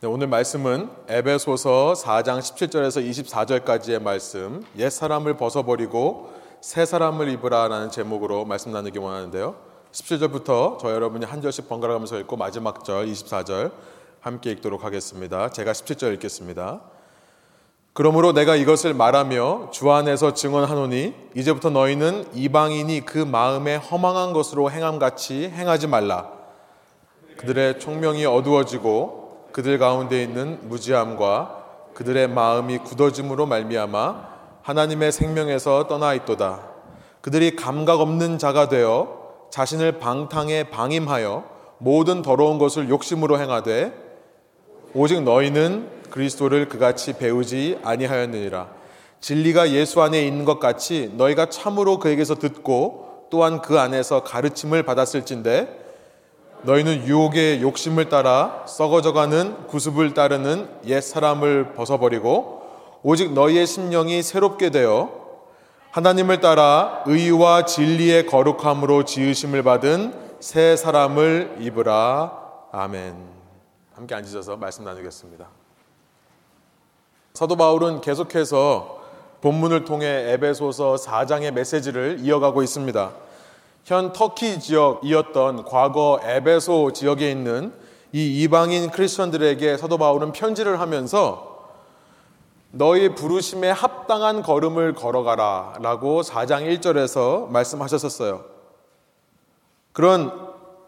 [0.00, 8.44] 네, 오늘 말씀은 에베소서 4장 17절에서 24절까지의 말씀, 옛 사람을 벗어버리고 새 사람을 입으라라는 제목으로
[8.44, 9.56] 말씀 나누기 원하는데요.
[9.90, 13.72] 17절부터 저 여러분이 한 절씩 번갈아 가면서 읽고 마지막 절 24절
[14.20, 15.50] 함께 읽도록 하겠습니다.
[15.50, 16.80] 제가 17절 읽겠습니다.
[17.92, 25.48] 그러므로 내가 이것을 말하며 주 안에서 증언하노니 이제부터 너희는 이방인이 그 마음에 허망한 것으로 행함같이
[25.48, 26.30] 행하지 말라.
[27.38, 29.17] 그들의 총명이 어두워지고
[29.52, 31.64] 그들 가운데 있는 무지함과
[31.94, 34.28] 그들의 마음이 굳어짐으로 말미암아
[34.62, 36.60] 하나님의 생명에서 떠나 있도다.
[37.20, 39.18] 그들이 감각 없는 자가 되어
[39.50, 41.44] 자신을 방탕에 방임하여
[41.78, 43.92] 모든 더러운 것을 욕심으로 행하되
[44.94, 48.68] 오직 너희는 그리스도를 그같이 배우지 아니하였느니라.
[49.20, 55.87] 진리가 예수 안에 있는 것 같이 너희가 참으로 그에게서 듣고 또한 그 안에서 가르침을 받았을진데
[56.62, 62.62] 너희는 유혹의 욕심을 따라 썩어져가는 구습을 따르는 옛 사람을 벗어버리고
[63.02, 65.10] 오직 너희의 심령이 새롭게 되어
[65.90, 72.38] 하나님을 따라 의와 진리의 거룩함으로 지으심을 받은 새 사람을 입으라.
[72.72, 73.16] 아멘.
[73.94, 75.46] 함께 앉으셔서 말씀 나누겠습니다.
[77.34, 78.98] 사도 바울은 계속해서
[79.40, 83.27] 본문을 통해 에베소서 4장의 메시지를 이어가고 있습니다.
[83.88, 87.72] 현 터키 지역이었던 과거 에베소 지역에 있는
[88.12, 91.70] 이 이방인 크리스천들에게 사도 바울은 편지를 하면서
[92.70, 98.44] 너희 부르심에 합당한 걸음을 걸어가라 라고 4장 1절에서 말씀하셨었어요.
[99.94, 100.32] 그런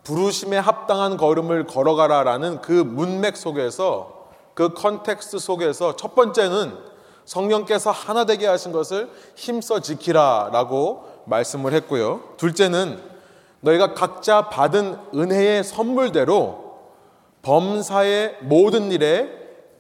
[0.05, 6.77] 부르심에 합당한 걸음을 걸어가라 라는 그 문맥 속에서 그 context 속에서 첫 번째는
[7.25, 12.35] 성령께서 하나 되게 하신 것을 힘써 지키라 라고 말씀을 했고요.
[12.37, 13.01] 둘째는
[13.61, 16.79] 너희가 각자 받은 은혜의 선물대로
[17.43, 19.31] 범사의 모든 일에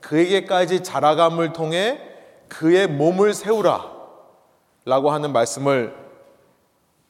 [0.00, 2.00] 그에게까지 자라감을 통해
[2.48, 3.90] 그의 몸을 세우라
[4.86, 5.94] 라고 하는 말씀을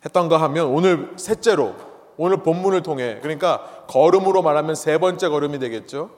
[0.04, 1.74] 했던가 하면 오늘 셋째로
[2.16, 6.10] 오늘 본문을 통해 그러니까 걸음으로 말하면 세 번째 걸음이 되겠죠.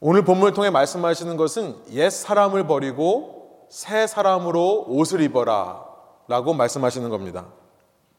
[0.00, 5.89] 오늘 본문을 통해 말씀하시는 것은 옛 사람을 버리고 새 사람으로 옷을 입어라
[6.30, 7.46] 라고 말씀하시는 겁니다.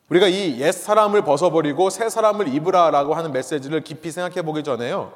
[0.10, 5.14] 우리가 이 옛 사람을 벗어버리고 새 사람을 입으라 라고 하는 메시지를 깊이 생각해 보기 전에요.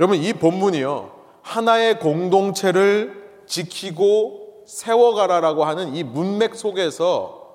[0.00, 1.12] 여러분, 이 본문이요.
[1.42, 7.54] 하나의 공동체를 지키고 세워가라 라고 하는 이 문맥 속에서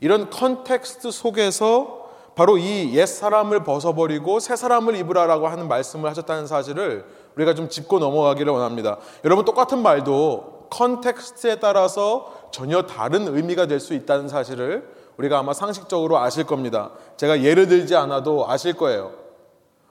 [0.00, 2.02] 이런 context 속에서
[2.34, 7.06] 바로 이 옛 사람을 벗어버리고 새 사람을 입으라 라고 하는 말씀을 하셨다는 사실을
[7.36, 8.98] 우리가 좀 짚고 넘어가기를 원합니다.
[9.24, 16.18] 여러분 똑같은 말도 context에 따라서 전혀 다른 의미가 될 수 있다는 사실을 우리가 아마 상식적으로
[16.18, 16.90] 아실 겁니다.
[17.16, 19.12] 제가 예를 들지 않아도 아실 거예요.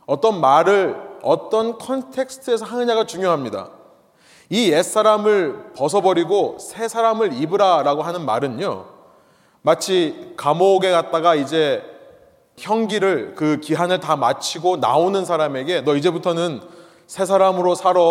[0.06, 3.70] 어떤 말을 어떤 context에서 하느냐가 중요합니다.
[4.50, 8.86] 이 옛사람을 벗어버리고 새 사람을 입으라라고 하는 말은요.
[9.62, 11.84] 마치 감옥에 갔다가 이제
[12.58, 16.62] 형기를 그 기한을 다 마치고 나오는 사람에게 너 이제부터는
[17.08, 18.02] 새 사람으로 살아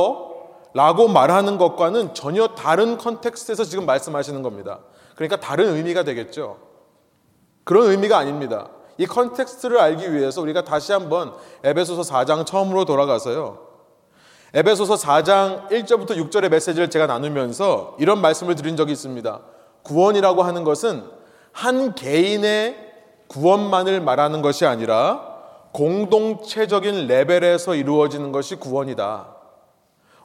[0.73, 4.81] 라고 말하는 것과는 전혀 다른 context에서 지금 말씀하시는 겁니다.
[5.15, 6.59] 그러니까 다른 의미가 되겠죠.
[7.65, 8.69] 그런 의미가 아닙니다.
[8.99, 11.33] 이 context를 알기 위해서 우리가 다시 한번
[11.65, 13.59] 에베소서 4장 처음으로 돌아가서요.
[14.53, 19.41] 에베소서 4장 1절부터 6절의 메시지를 제가 나누면서 이런 말씀을 드린 적이 있습니다.
[19.85, 21.05] 구원이라고 하는 것은
[21.53, 22.77] 한 개인의
[23.29, 25.31] 구원만을 말하는 것이 아니라
[25.73, 29.30] 공동체적인 레벨에서 이루어지는 것이 구원이다.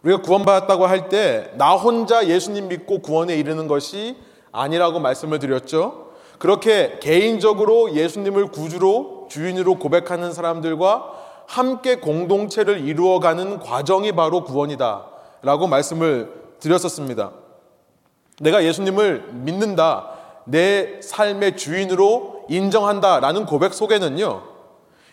[0.06, 4.16] 우리가 구원받았다고 할 때 나 혼자 예수님 믿고 구원에 이르는 것이
[4.52, 6.12] 아니라고 말씀을 드렸죠.
[6.40, 11.12] 그렇게 개인적으로 예수님을 구주로 주인으로 고백하는 사람들과
[11.48, 15.06] 함께 공동체를 이루어가는 과정이 바로 구원이다.
[15.42, 17.32] 라고 말씀을 드렸었습니다.
[18.42, 20.10] 내가 예수님을 믿는다.
[20.46, 23.20] 내 삶의 주인으로 인정한다.
[23.20, 24.42] 라는 고백 속에는요.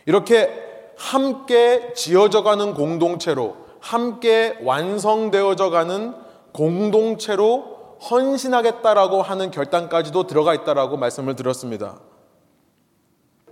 [0.07, 0.51] 이렇게
[0.97, 6.15] 함께 지어져가는 공동체로 함께 완성되어져 가는
[6.53, 11.99] 공동체로 헌신하겠다라고 하는 결단까지도 들어가 있다라고 말씀을 드렸습니다.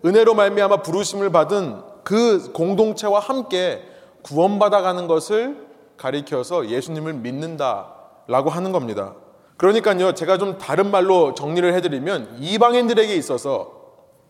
[0.04, 3.82] 은혜로 말미암아 부르심을 받은 그 공동체와 함께
[4.22, 5.66] 구원받아 가는 것을
[5.96, 9.14] 가리켜서 예수님을 믿는다라고 하는 겁니다.
[9.56, 13.72] 그러니까요, 제가 좀 다른 말로 정리를 해드리면 이방인들에게 있어서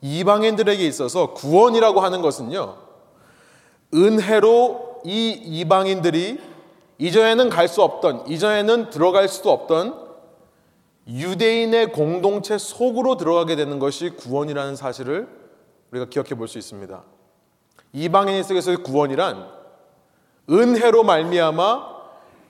[0.01, 2.90] 이방인들에게 있어서 구원이라고 하는 것은요,
[3.95, 6.39] 은혜로 이 이방인들이
[6.99, 9.95] 이전에는 갈 수 없던, 이전에는 들어갈 수도 없던
[11.09, 15.29] 유대인의 공동체 속으로 들어가게 되는 것이 구원이라는 사실을
[15.91, 17.03] 우리가 기억해 볼 수 있습니다.
[17.93, 19.49] 이방인 속에서의 구원이란
[20.49, 22.01] 은혜로 말미암아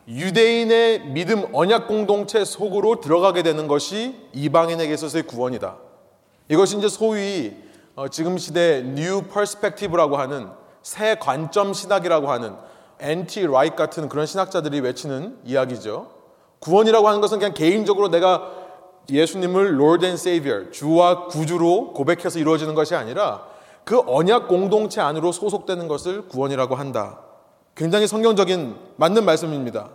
[0.08, 5.76] 유대인의 믿음 언약 공동체 속으로 들어가게 되는 것이 이방인에게 있어서의 구원이다.
[6.48, 7.54] 이것이 이제 소위
[7.94, 10.48] 어, 지금 시대 New Perspective라고 하는
[10.82, 12.54] 새 관점 신학이라고 하는
[13.00, 13.46] N.T.
[13.46, 16.08] Wright 같은 그런 신학자들이 외치는 이야기죠.
[16.60, 18.50] 구원이라고 하는 것은 그냥 개인적으로 내가
[19.10, 23.46] 예수님을 Lord and Savior, 주와 구주로 고백해서 이루어지는 것이 아니라
[23.84, 27.20] 그 언약 공동체 안으로 소속되는 것을 구원이라고 한다.
[27.74, 29.88] 굉장히 성경적인 맞는 말씀입니다.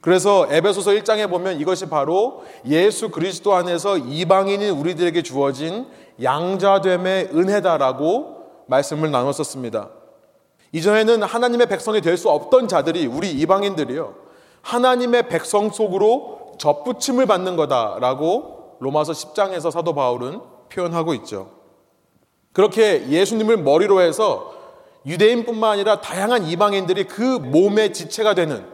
[0.00, 5.86] 그래서 에베소서 1장에 보면 이것이 바로 예수 그리스도 안에서 이방인인 우리들에게 주어진
[6.22, 9.88] 양자됨의 은혜다라고 말씀을 나눴었습니다.
[10.74, 14.14] 이전에는 하나님의 백성이 될 수 없던 자들이 우리 이방인들이요.
[14.62, 21.52] 하나님의 백성 속으로 접붙임을 받는 거다라고 로마서 10장에서 사도 바울은 표현하고 있죠.
[22.52, 24.52] 그렇게 예수님을 머리로 해서
[25.06, 28.66] 유대인뿐만 아니라 다양한 이방인들이 그 몸의 지체가 되는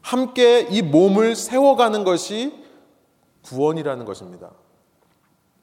[0.00, 2.54] 함께 이 몸을 세워가는 것이
[3.42, 4.50] 구원이라는 것입니다.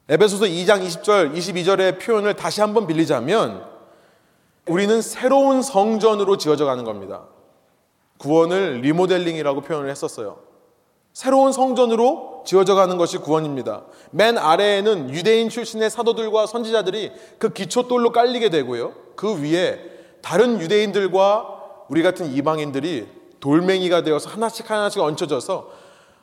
[0.08, 3.77] 에베소서 2장 20절, 22절의 표현을 다시 한번 빌리자면
[4.68, 7.24] 우리는 새로운 성전으로 지어져 가는 겁니다.
[8.18, 10.38] 구원을 리모델링이라고 표현을 했었어요.
[11.12, 13.82] 새로운 성전으로 지어져 가는 것이 구원입니다.
[14.10, 18.92] 맨 아래에는 유대인 출신의 사도들과 선지자들이 그 기초돌로 깔리게 되고요.
[19.16, 19.80] 그 위에
[20.22, 21.56] 다른 유대인들과
[21.88, 23.08] 우리 같은 이방인들이
[23.40, 25.70] 돌멩이가 되어서 하나씩 하나씩 얹혀져서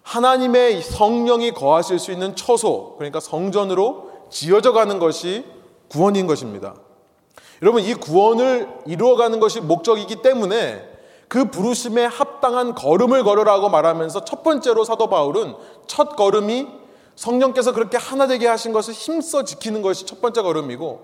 [0.04, 5.44] 하나님의 성령이 거하실 수 있는 처소, 그러니까 성전으로 지어져 가는 것이
[5.90, 6.76] 구원인 것입니다.
[7.66, 10.88] 여러분, 이 구원을 이루어가는 것이 목적이기 때문에
[11.28, 15.56] 그 부르심에 합당한 걸음을 걸으라고 말하면서 첫 번째로 사도 바울은
[15.88, 16.68] 첫 걸음이
[17.16, 21.02] 성령께서 그렇게 하나 되게 하신 것을 힘써 지키는 것이 첫 번째 걸음이고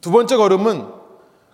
[0.00, 0.86] 두 번째 걸음은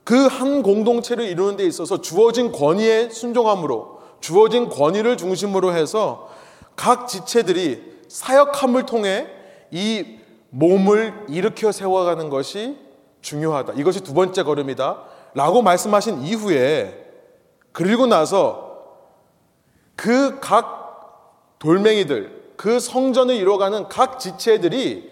[0.05, 6.29] 그 한 공동체를 이루는 데 있어서 주어진 권위에 순종함으로 주어진 권위를 중심으로 해서
[6.77, 9.27] 각 지체들이 사역함을 통해
[9.73, 10.19] 이
[10.51, 12.88] 몸을 일으켜 세워가는 것이
[13.29, 13.75] 중요하다.
[13.75, 15.03] 이것이 두 번째 걸음이다.
[15.35, 17.07] 라고 말씀하신 이후에
[17.73, 18.67] 그리고 나서
[19.95, 20.79] 그 각
[21.59, 25.11] 돌멩이들, 그 성전을 이뤄가는 각 지체들이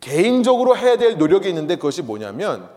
[0.00, 2.68] 개인적으로 해야 될 노력이 있는데 그것이 뭐냐면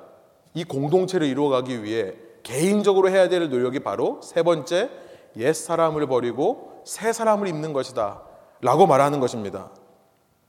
[0.54, 2.14] 이 공동체를 이루어가기 위해
[2.44, 4.90] 개인적으로 해야 될 노력이 바로 세 번째
[5.36, 8.22] 옛 사람을 버리고 새 사람을 입는 것이다.
[8.62, 9.70] 라고 말하는 것입니다.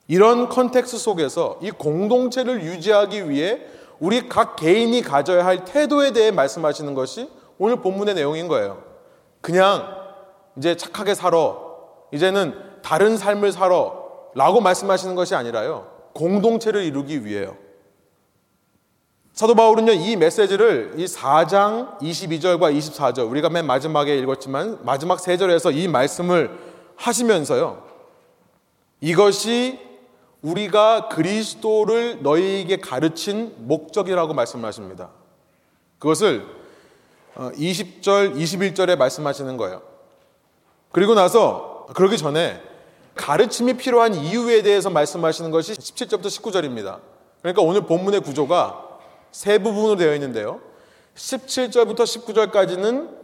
[0.07, 3.61] 이런 context 속에서 이 공동체를 유지하기 위해
[4.01, 7.29] 우리 각 개인이 가져야 할 태도에 대해 말씀하시는 것이
[7.59, 8.83] 오늘 본문의 내용인 거예요.
[9.41, 9.97] 그냥
[10.57, 11.57] 이제 착하게 살아.
[12.13, 13.93] 이제는 다른 삶을 살아.
[14.35, 15.91] 라고 말씀하시는 것이 아니라요.
[16.15, 17.57] 공동체를 이루기 위해요.
[19.33, 25.87] 사도 바울은요, 이 메시지를 이 4장 22절과 24절, 우리가 맨 마지막에 읽었지만 마지막 3절에서 이
[25.87, 26.59] 말씀을
[26.97, 27.85] 하시면서요.
[29.01, 29.88] 이것이
[30.43, 35.11] 우리가 그리스도를 너희에게 가르친 목적이라고 말씀하십니다.
[35.99, 36.47] 그것을
[37.35, 39.83] 20절, 어, 21절에 말씀하시는 거예요.
[40.93, 42.63] 그리고 나서 그러기 전에
[43.15, 47.01] 가르침이 필요한 이유에 대해서 말씀하시는 것이 17절부터 19절입니다.
[47.41, 48.87] 그러니까 오늘 본문의 구조가
[49.33, 50.61] 세 부분으로 되어 있는데요.
[51.17, 53.19] 17절부터 19절까지는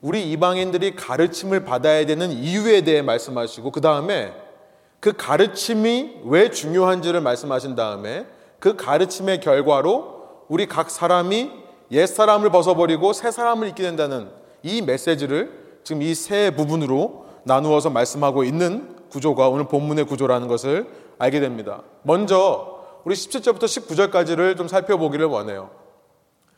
[0.00, 4.34] 우리 이방인들이 가르침을 받아야 되는 이유에 대해 말씀하시고 그 다음에
[5.00, 8.26] 그 가르침이 왜 중요한지를 말씀하신 다음에
[8.58, 11.50] 그 가르침의 결과로 우리 각 사람이
[11.92, 14.28] 옛 사람을 벗어버리고 새 사람을 입게 된다는
[14.62, 20.86] 이 메시지를 지금 이 세 부분으로 나누어서 말씀하고 있는 구조가 오늘 본문의 구조라는 것을
[21.18, 21.82] 알게 됩니다.
[22.02, 25.70] 먼저 우리 17절부터 19절까지를 좀 살펴보기를 원해요.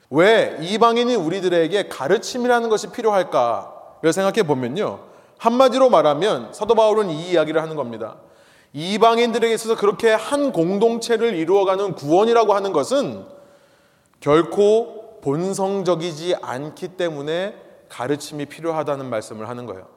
[0.09, 5.01] 왜 이방인이 우리들에게 가르침이라는 것이 필요할까를 생각해 보면요.
[5.37, 8.17] 한마디로 말하면 사도 바울은 이 이야기를 하는 겁니다.
[8.73, 13.25] 이방인들에게 있어서 그렇게 한 공동체를 이루어가는 구원이라고 하는 것은
[14.21, 17.55] 결코 본성적이지 않기 때문에
[17.89, 19.89] 가르침이 필요하다는 말씀을 하는 거예요.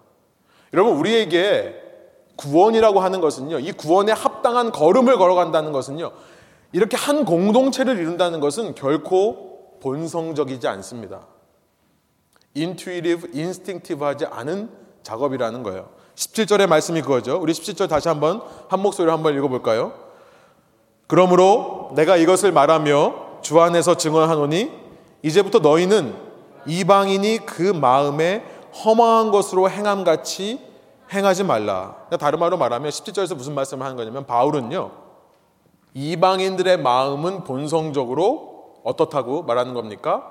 [0.74, 1.76] 여러분, 우리에게
[2.38, 6.12] 구원이라고 하는 것은요, 이 구원에 합당한 걸음을 걸어간다는 것은요,
[6.72, 11.28] 이렇게 한 공동체를 이룬다는 것은 결코 본성적이지 않습니다.
[12.56, 14.70] intuitive, instinctive 하지 않은
[15.04, 15.90] 작업이라는 거예요.
[16.22, 17.40] 17절의 말씀이 그거죠.
[17.42, 19.94] 우리 17절 다시 한번 한 목소리로 한번 읽어볼까요?
[21.08, 24.72] 그러므로 내가 이것을 말하며 주 안에서 증언하노니
[25.24, 26.16] 이제부터 너희는
[26.68, 28.46] 이방인이 그 마음에
[28.86, 30.62] 허망한 것으로 행함같이
[31.12, 31.96] 행하지 말라.
[32.06, 34.92] 그러니까 다른 말로 말하면 17절에서 무슨 말씀을 하는 거냐면 바울은요.
[35.94, 40.24] 이방인들의 마음은 본성적으로 어떻다고 말하는 겁니까?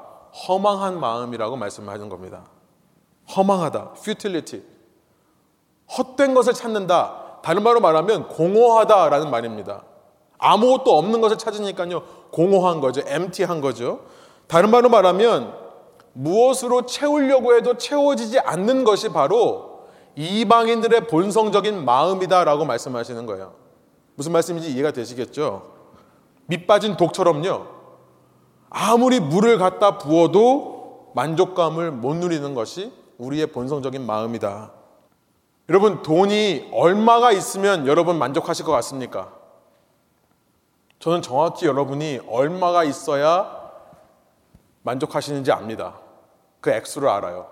[0.48, 2.44] 허망한 마음이라고 말씀하는 겁니다.
[3.36, 4.62] 허망하다, futility.
[5.96, 7.40] 헛된 것을 찾는다.
[7.42, 9.82] 다른 말로 말하면 공허하다라는 말입니다.
[10.38, 12.02] 아무것도 없는 것을 찾으니까요.
[12.30, 13.02] 공허한 거죠.
[13.06, 14.00] empty한 거죠.
[14.46, 15.54] 다른 말로 말하면
[16.12, 19.80] 무엇으로 채우려고 해도 채워지지 않는 것이 바로
[20.16, 23.54] 이방인들의 본성적인 마음이다라고 말씀하시는 거예요.
[24.16, 25.72] 무슨 말씀인지 이해가 되시겠죠?
[26.46, 27.66] 밑 빠진 독처럼요.
[28.70, 34.72] 아무리 물을 갖다 부어도 만족감을 못 누리는 것이 우리의 본성적인 마음이다.
[35.70, 39.32] 여러분, 돈이 얼마가 있으면 여러분 만족하실 것 같습니까?
[40.98, 43.70] 저는 정확히 여러분이 얼마가 있어야
[44.82, 45.94] 만족하시는지 압니다.
[46.60, 47.46] 그 액수를 알아요.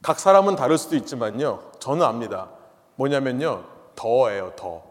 [0.00, 1.72] 각 사람은 다를 수도 있지만요.
[1.80, 2.48] 저는 압니다.
[2.96, 3.62] 뭐냐면요.
[3.94, 4.82] 더예요, 더.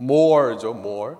[0.00, 1.16] more죠, more.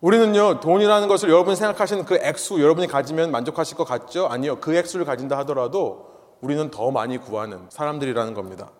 [0.00, 4.26] 우리는요, 돈이라는 것을 여러분이 생각하시는 그 액수, 여러분이 가지면 만족하실 것 같죠?
[4.26, 4.58] 아니요.
[4.58, 8.70] 그 액수를 가진다 하더라도 우리는 더 많이 구하는 사람들이라는 겁니다.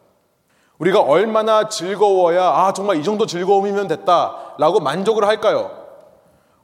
[0.78, 4.54] 우리가 얼마나 즐거워야, 아, 정말 이 정도 즐거움이면 됐다.
[4.58, 5.84] 라고 만족을 할까요?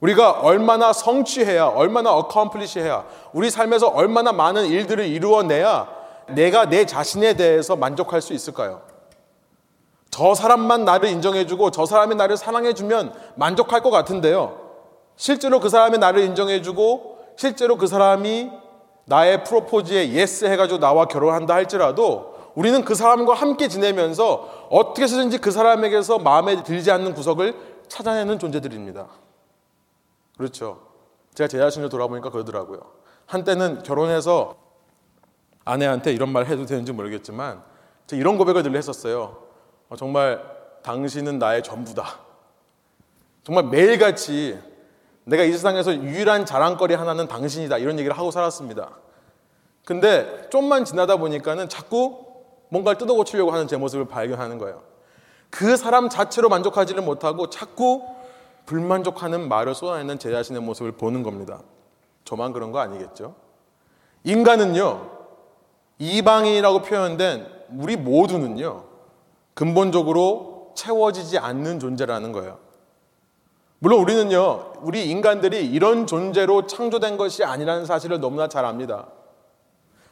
[0.00, 5.88] 우리가 얼마나 성취해야, 얼마나 어컴플리시 해야, 우리 삶에서 얼마나 많은 일들을 이루어내야
[6.30, 8.82] 내가 내 자신에 대해서 만족할 수 있을까요?
[10.10, 14.60] 저 사람만 나를 인정해주고 저 사람이 나를 사랑해주면 만족할 것 같은데요.
[15.16, 18.50] 실제로 그 사람이 나를 인정해주고 실제로 그 사람이
[19.04, 25.50] 나의 프로포즈에 yes 해가지고 나와 결혼한다 할지라도 우리는 그 사람과 함께 지내면서 어떻게 해서든지 그
[25.50, 27.54] 사람에게서 마음에 들지 않는 구석을
[27.88, 29.08] 찾아내는 존재들입니다.
[30.36, 30.80] 그렇죠.
[31.34, 32.80] 제가 제 자신을 돌아보니까 그러더라고요.
[33.26, 34.56] 한때는 결혼해서
[35.64, 37.62] 아내한테 이런 말 해도 되는지 모르겠지만
[38.06, 39.42] 제가 이런 고백을 늘 했었어요.
[39.88, 40.42] 어, 정말
[40.82, 42.18] 당신은 나의 전부다.
[43.44, 44.58] 정말 매일같이
[45.24, 47.78] 내가 이 세상에서 유일한 자랑거리 하나는 당신이다.
[47.78, 48.90] 이런 얘기를 하고 살았습니다.
[49.84, 52.26] 근데 좀만 지나다 보니까는 자꾸
[52.68, 54.82] 뭔가를 뜯어 고치려고 하는 제 모습을 발견하는 거예요.
[55.50, 58.02] 그 사람 자체로 만족하지를 못하고 자꾸
[58.66, 61.60] 불만족하는 말을 쏟아내는 제 자신의 모습을 보는 겁니다.
[62.24, 63.34] 저만 그런 거 아니겠죠?
[64.24, 65.10] 인간은요,
[65.98, 68.84] 이방인이라고 표현된 우리 모두는요,
[69.54, 72.58] 근본적으로 채워지지 않는 존재라는 거예요.
[73.82, 79.08] 물론 우리는요, 우리 인간들이 이런 존재로 창조된 것이 아니라는 사실을 너무나 잘 압니다.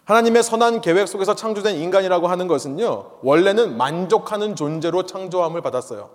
[0.06, 6.10] 하나님의 선한 계획 속에서 창조된 인간이라고 하는 것은요, 원래는 만족하는 존재로 창조함을 받았어요.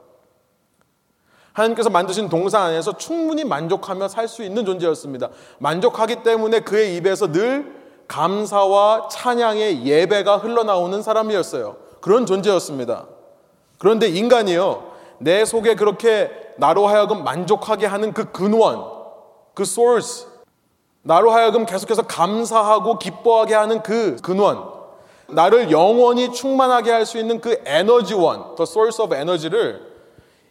[1.53, 5.29] 하나님께서 만드신 동산 안에서 충분히 만족하며 살 수 있는 존재였습니다.
[5.59, 7.74] 만족하기 때문에 그의 입에서 늘
[8.09, 11.77] 감사와 찬양의 예배가 흘러나오는 사람이었어요.
[12.01, 13.05] 그런 존재였습니다.
[13.77, 18.83] 그런데 인간이요, 내 속에 그렇게 나로 하여금 만족하게 하는 그 근원,
[19.53, 20.27] 그 source,
[21.01, 24.74] 나로 하여금 계속해서 감사하고 기뻐하게 하는 그 근원,
[25.27, 29.93] 나를 영원히 충만하게 할 수 있는 그 에너지원, the source of energy를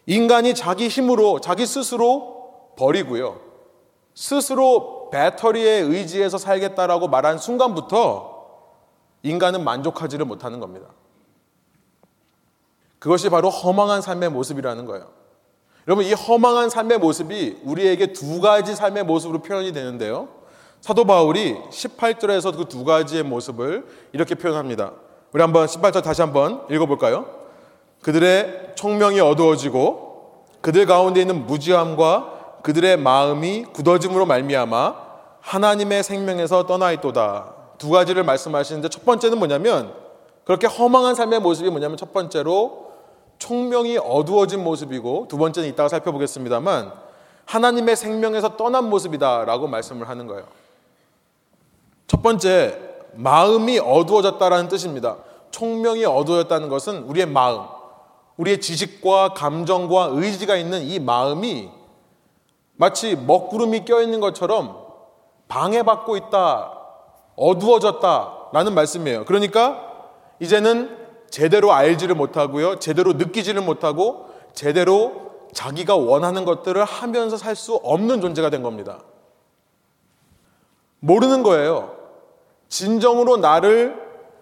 [0.05, 3.39] 인간이 자기 힘으로, 자기 스스로 버리고요.
[4.13, 8.35] 스스로 배터리에 의지해서 살겠다라고 말한 순간부터
[9.23, 10.87] 인간은 만족하지를 못하는 겁니다.
[12.99, 15.24] 그것이 바로 허망한 삶의 모습이라는 거예요.
[15.87, 20.29] 여러분, 이 허망한 삶의 모습이 우리에게 두 가지 삶의 모습으로 표현이 되는데요.
[20.81, 24.91] 사도 바울이 18절에서 그 두 가지의 모습을 이렇게 표현합니다.
[25.31, 27.25] 우리 한번 18절 다시 한번 읽어볼까요?
[28.01, 34.95] 그들의 총명이 어두워지고 그들 가운데 있는 무지함과 그들의 마음이 굳어짐으로 말미암아
[35.41, 37.53] 하나님의 생명에서 떠나 있도다.
[37.77, 39.93] 두 가지를 말씀하시는데 첫 번째는 뭐냐면
[40.43, 42.84] 그렇게 허망한 삶의 모습이 뭐냐면 첫 번째로
[43.45, 46.91] 총명이 어두워진 모습이고 두 번째는 이따가 살펴보겠습니다만
[47.45, 50.45] 하나님의 생명에서 떠난 모습이다라고 말씀을 하는 거예요.
[52.07, 52.79] 첫 번째
[53.13, 55.17] 마음이 어두워졌다라는 뜻입니다.
[55.51, 57.65] 총명이 어두워졌다는 것은 우리의 마음,
[58.37, 61.69] 우리의 지식과 감정과 의지가 있는 이 마음이
[62.77, 64.83] 마치 먹구름이 껴있는 것처럼
[65.47, 66.71] 방해받고 있다,
[67.35, 69.25] 어두워졌다라는 말씀이에요.
[69.25, 70.09] 그러니까
[70.39, 71.04] 이제는
[71.35, 78.49] 제대로 알지를 못하고요, 제대로 느끼지를 못하고 제대로 자기가 원하는 것들을 하면서 살 수 없는 존재가
[78.49, 79.03] 된 겁니다.
[81.01, 81.93] 모르는 거예요.
[82.69, 84.01] 진정으로 나를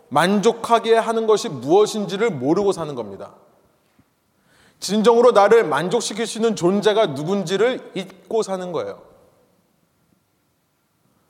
[0.09, 3.33] 만족하게 하는 것이 무엇인지를 모르고 사는 겁니다.
[4.79, 9.01] 진정으로 나를 만족시킬 수 있는 존재가 누군지를 잊고 사는 거예요.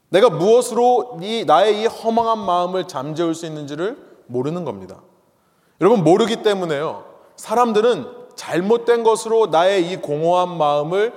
[0.10, 5.02] 내가 무엇으로 이 나의 이 허망한 마음을 잠재울 수 있는지를 모르는 겁니다.
[5.82, 7.06] 여러분 모르기 때문에요.
[7.36, 11.14] 사람들은 잘못된 것으로 나의 이 공허한 마음을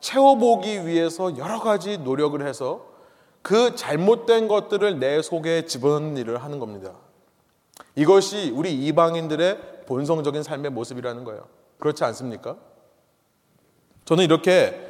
[0.00, 2.86] 채워보기 위해서 여러 가지 노력을 해서
[3.42, 6.92] 그 잘못된 것들을 내 속에 집어넣는 일을 하는 겁니다.
[7.96, 11.46] 이것이 우리 이방인들의 본성적인 삶의 모습이라는 거예요.
[11.78, 12.56] 그렇지 않습니까?
[14.04, 14.88] 저는 이렇게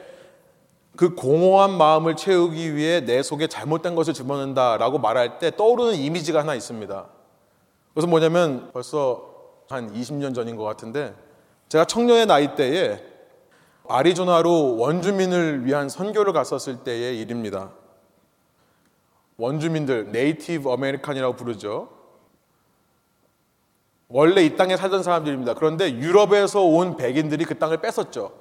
[0.97, 6.55] 그 공허한 마음을 채우기 위해 내 속에 잘못된 것을 집어넣는다라고 말할 때 떠오르는 이미지가 하나
[6.55, 7.07] 있습니다.
[7.95, 9.31] 그래서 뭐냐면 벌써
[9.69, 11.15] 한 20년 전인 것 같은데
[11.69, 13.03] 제가 청년의 나이 때에
[13.89, 17.73] 아리조나로 원주민을 위한 선교를 갔었을 때의 일입니다.
[19.37, 21.89] 원주민들, Native American이라고 부르죠.
[24.09, 25.55] 원래 이 땅에 살던 사람들입니다.
[25.55, 28.33] 그런데 유럽에서 온 백인들이 그 땅을 뺏었죠.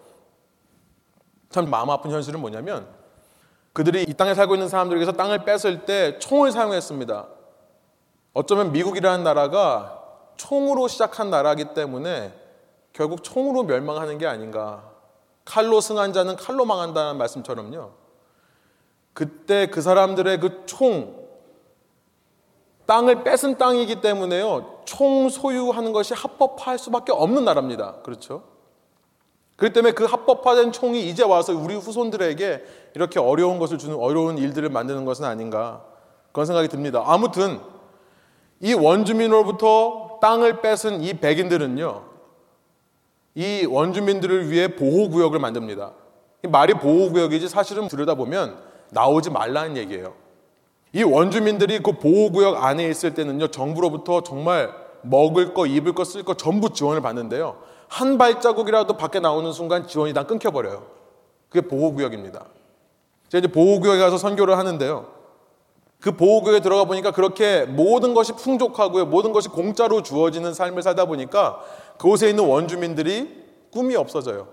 [1.50, 2.88] 참 마음 아픈 현실은 뭐냐면
[3.74, 7.39] 그들이 이 땅에 살고 있는 사람들에게서 땅을 뺏을 때 총을 사용했습니다.
[8.34, 10.00] 어쩌면 미국이라는 나라가
[10.38, 12.34] 총으로 시작한 나라이기 때문에
[12.94, 14.84] 결국 총으로 멸망하는 게 아닌가.
[15.46, 17.92] 칼로 승한 자는 칼로 망한다는 말씀처럼요.
[19.14, 21.28] 그때 그 사람들의 그 총,
[22.86, 24.82] 땅을 뺏은 땅이기 때문에요.
[24.86, 27.98] 총 소유하는 것이 합법화할 수밖에 없는 나라입니다.
[28.04, 28.44] 그렇죠?
[29.58, 32.64] 그렇기 때문에 그 합법화된 총이 이제 와서 우리 후손들에게
[32.96, 35.84] 이렇게 어려운 것을 주는 어려운 일들을 만드는 것은 아닌가
[36.32, 37.04] 그런 생각이 듭니다.
[37.06, 37.60] 아무튼
[38.62, 42.04] 이 원주민으로부터 땅을 뺏은 이 백인들은요,
[43.36, 45.92] 이 원주민들을 위해 보호구역을 만듭니다.
[46.50, 48.58] 말이 보호구역이지 사실은 들여다보면
[48.92, 50.14] 나오지 말라는 얘기예요.
[50.92, 56.34] 이 원주민들이 그 보호구역 안에 있을 때는요, 정부로부터 정말 먹을 거, 입을 거, 쓸 거
[56.34, 57.58] 전부 지원을 받는데요.
[57.88, 60.86] 한 발자국이라도 밖에 나오는 순간 지원이 다 끊겨버려요.
[61.50, 62.46] 그게 보호구역입니다.
[63.30, 65.19] 제가 이제 보호구역에 가서 선교를 하는데요.
[66.02, 69.06] 그 보호구역에 들어가 보니까 그렇게 모든 것이 풍족하고요.
[69.06, 71.62] 모든 것이 공짜로 주어지는 삶을 살다 보니까
[71.98, 74.48] 그곳에 있는 원주민들이 꿈이 없어져요.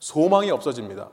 [0.00, 1.10] 소망이 없어집니다.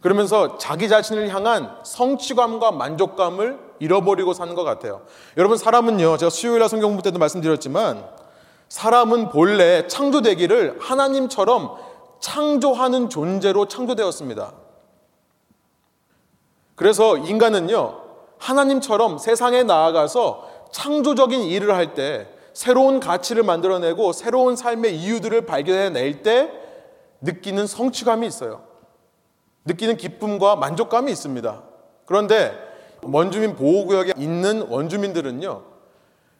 [0.00, 5.02] 그러면서 자기 자신을 향한 성취감과 만족감을 잃어버리고 사는 것 같아요.
[5.38, 8.04] 여러분, 사람은요, 제가 수요일 날 성경 공부 때도 말씀드렸지만,
[8.68, 11.76] 사람은 본래 창조되기를 하나님처럼
[12.20, 14.52] 창조하는 존재로 창조되었습니다.
[16.74, 18.03] 그래서 인간은요,
[18.38, 26.52] 하나님처럼 세상에 나아가서 창조적인 일을 할 때 새로운 가치를 만들어내고 새로운 삶의 이유들을 발견해낼 때
[27.20, 28.62] 느끼는 성취감이 있어요.
[29.64, 31.62] 느끼는 기쁨과 만족감이 있습니다.
[32.06, 32.56] 그런데
[33.02, 35.62] 원주민 보호구역에 있는 원주민들은요,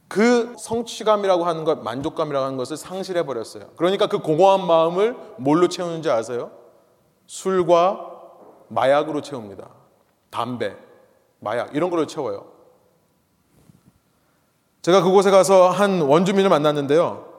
[0.08, 3.64] 그 성취감이라고 하는 것, 만족감이라고 하는 것을 상실해 버렸어요.
[3.76, 6.52] 그러니까 그 공허한 마음을 뭘로 채우는지 아세요?
[7.26, 8.12] 술과
[8.68, 9.68] 마약으로 채웁니다.
[10.30, 10.76] 담배,
[11.40, 12.46] 마약 이런 걸로 채워요.
[14.82, 17.32] 제가 그곳에 가서 한 원주민을 만났는데요.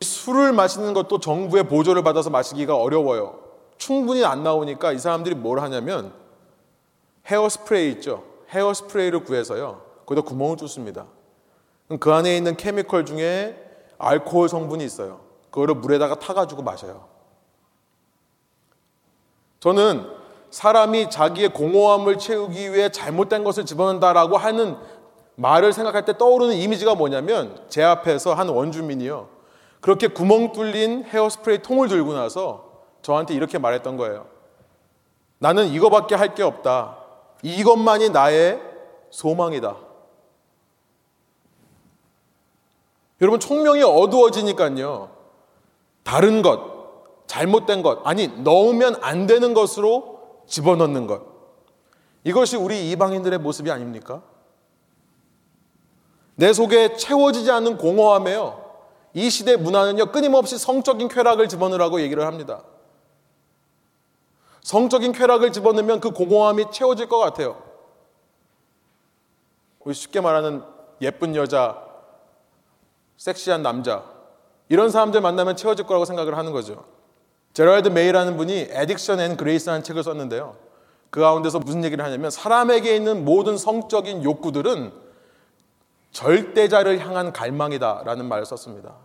[0.00, 3.38] 술을 마시는 것도 정부의 보조를 받아서 마시기가 어려워요.
[3.76, 6.12] 충분히 안 나오니까 이 사람들이 뭘 하냐면
[7.26, 8.24] 헤어 스프레이 있죠.
[8.50, 9.82] 헤어 스프레이를 구해서요.
[10.06, 11.06] 거기다 구멍을 뚫습니다.
[12.00, 13.62] 그 안에 있는 케미컬 중에
[13.98, 15.20] 알코올 성분이 있어요.
[15.50, 17.06] 그거를 물에다가 타가지고 마셔요.
[19.60, 20.06] 저는
[20.56, 24.78] 사람이 자기의 공허함을 채우기 위해 잘못된 것을 집어넣는다라고 하는
[25.34, 29.28] 말을 생각할 때 떠오르는 이미지가 뭐냐면 제 앞에서 한 원주민이요.
[29.82, 32.70] 그렇게 구멍 뚫린 헤어스프레이 통을 들고 나서
[33.02, 34.28] 저한테 이렇게 말했던 거예요.
[35.38, 37.04] 나는 이거밖에 할 게 없다.
[37.42, 38.58] 이것만이 나의
[39.10, 39.76] 소망이다.
[43.20, 45.10] 여러분, 총명이 어두워지니까요.
[46.02, 50.15] 다른 것, 잘못된 것, 아니, 넣으면 안 되는 것으로
[50.46, 51.22] 집어넣는 것.
[52.24, 54.22] 이것이 우리 이방인들의 모습이 아닙니까?
[56.34, 58.64] 내 속에 채워지지 않는 공허함에요.
[59.14, 62.62] 이 시대 문화는요, 끊임없이 성적인 쾌락을 집어넣으라고 얘기를 합니다.
[64.60, 67.62] 성적인 쾌락을 집어넣으면 그 공허함이 채워질 것 같아요.
[69.80, 70.62] 우리 쉽게 말하는
[71.00, 71.80] 예쁜 여자,
[73.16, 74.04] 섹시한 남자,
[74.68, 76.84] 이런 사람들 만나면 채워질 거라고 생각을 하는 거죠.
[77.56, 80.56] 제럴드 메이라는 분이 Addiction and Grace라는 책을 썼는데요.
[81.08, 84.92] 그 가운데서 무슨 얘기를 하냐면 사람에게 있는 모든 성적인 욕구들은
[86.10, 88.96] 절대자를 향한 갈망이다라는 말을 썼습니다.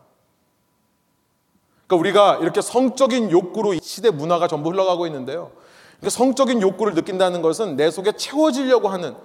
[1.87, 5.51] 그러니까 우리가 이렇게 성적인 욕구로 시대 문화가 전부 흘러가고 있는데요.
[5.99, 9.15] 그러니까 성적인 욕구를 느낀다는 것은 내 속에 채워지려고 하는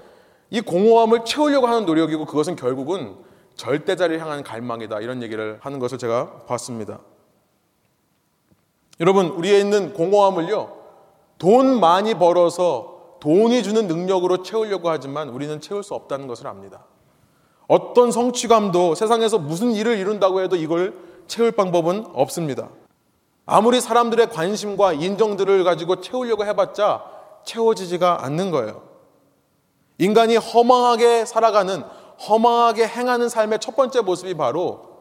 [0.50, 3.16] 이 공허함을 채우려고 하는 노력이고 그것은 결국은
[3.56, 7.00] 절대자를 향한 갈망이다 이런 얘기를 하는 것을 제가 봤습니다.
[9.00, 10.72] 여러분, 우리에 있는 공허함을요,
[11.38, 16.84] 돈 많이 벌어서 돈이 주는 능력으로 채우려고 하지만 우리는 채울 수 없다는 것을 압니다.
[17.68, 20.94] 어떤 성취감도 세상에서 무슨 일을 이룬다고 해도 이걸
[21.26, 22.68] 채울 방법은 없습니다.
[23.44, 27.04] 아무리 사람들의 관심과 인정들을 가지고 채우려고 해봤자
[27.44, 28.82] 채워지지가 않는 거예요.
[29.98, 31.82] 인간이 허망하게 살아가는,
[32.28, 34.95] 허망하게 행하는 삶의 첫 번째 모습이 바로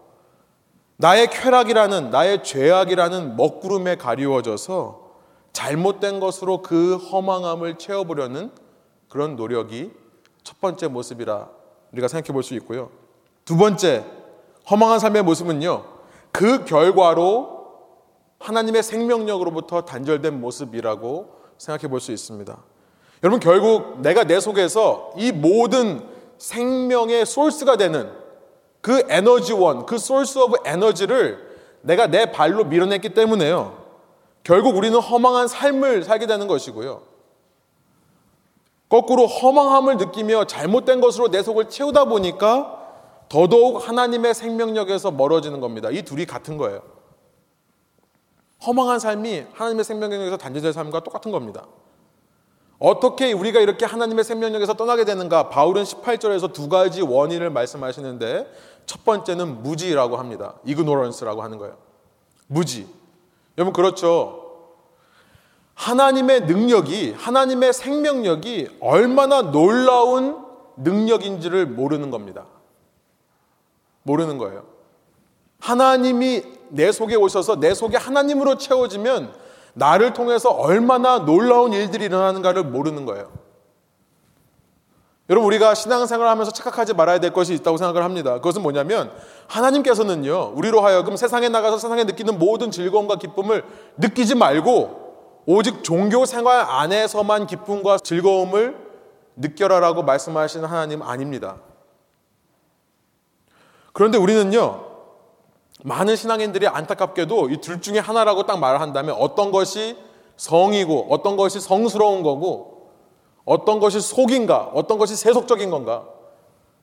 [0.97, 5.05] 나의 쾌락이라는, 나의 죄악이라는 먹구름에 가리워져서
[5.51, 8.51] 잘못된 것으로 그 허망함을 채워보려는
[9.09, 9.91] 그런 노력이
[10.43, 11.49] 첫 번째 모습이라
[11.91, 12.89] 우리가 생각해 볼 수 있고요.
[13.45, 14.05] 두 번째,
[14.69, 15.85] 허망한 삶의 모습은요,
[16.31, 17.55] 그 결과로
[18.39, 22.57] 하나님의 생명력으로부터 단절된 모습이라고 생각해 볼 수 있습니다.
[23.23, 26.05] 여러분, 결국 내가 내 속에서 이 모든
[26.37, 28.11] 생명의 source가 되는
[28.85, 33.83] 그 에너지원, 그 소스 오브 에너지를 내가 내 발로 밀어냈기 때문에요.
[34.43, 37.01] 결국 우리는 허망한 삶을 살게 되는 것이고요.
[38.87, 42.79] 거꾸로 허망함을 느끼며 잘못된 것으로 내 속을 채우다 보니까
[43.27, 45.89] 더더욱 하나님의 생명력에서 멀어지는 겁니다.
[45.89, 46.83] 이 둘이 같은 거예요.
[48.67, 51.65] 허망한 삶이 하나님의 생명력에서 단절된 삶과 똑같은 겁니다.
[52.77, 55.49] 어떻게 우리가 이렇게 하나님의 생명력에서 떠나게 되는가?
[55.49, 58.47] 바울은 18절에서 두 가지 원인을 말씀하시는데
[58.85, 60.55] 첫 번째는 무지라고 합니다.
[60.65, 61.77] ignorance라고 하는 거예요.
[62.47, 62.87] 무지.
[63.57, 64.41] 여러분 그렇죠.
[65.73, 70.45] 하나님의 능력이 하나님의 생명력이 얼마나 놀라운
[70.77, 72.45] 능력인지를 모르는 겁니다.
[74.03, 74.65] 모르는 거예요.
[75.59, 79.33] 하나님이 내 속에 오셔서 내 속에 하나님으로 채워지면
[79.73, 83.31] 나를 통해서 얼마나 놀라운 일들이 일어나는가를 모르는 거예요.
[85.29, 88.35] 여러분 우리가 신앙생활을 하면서 착각하지 말아야 될 것이 있다고 생각을 합니다.
[88.35, 89.11] 그것은 뭐냐면
[89.47, 93.63] 하나님께서는요 우리로 하여금 세상에 나가서 세상에 느끼는 모든 즐거움과 기쁨을
[93.97, 98.77] 느끼지 말고 오직 종교 생활 안에서만 기쁨과 즐거움을
[99.35, 101.57] 느껴라라고 말씀하시는 하나님 아닙니다.
[103.93, 104.83] 그런데 우리는요,
[105.83, 109.97] 많은 신앙인들이 안타깝게도 이 둘 중에 하나라고 딱 말을 한다면 어떤 것이
[110.37, 112.74] 성이고 어떤 것이 성스러운 거고
[113.45, 116.07] 어떤 것이 속인가 어떤 것이 세속적인 건가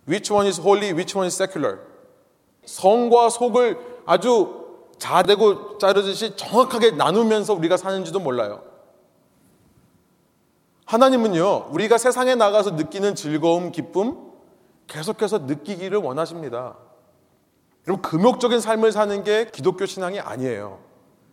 [0.09, 1.81] which one is holy, which one is secular
[2.65, 4.63] 성과 속을 아주
[4.99, 8.63] 자대고 자르듯이 정확하게 나누면서 우리가 사는지도 몰라요.
[10.87, 14.31] 하나님은요, 우리가 세상에 나가서 느끼는 즐거움, 기쁨
[14.87, 16.77] 계속해서 느끼기를 원하십니다.
[17.89, 20.79] 여러분, 금욕적인 삶을 사는 게 기독교 신앙이 아니에요.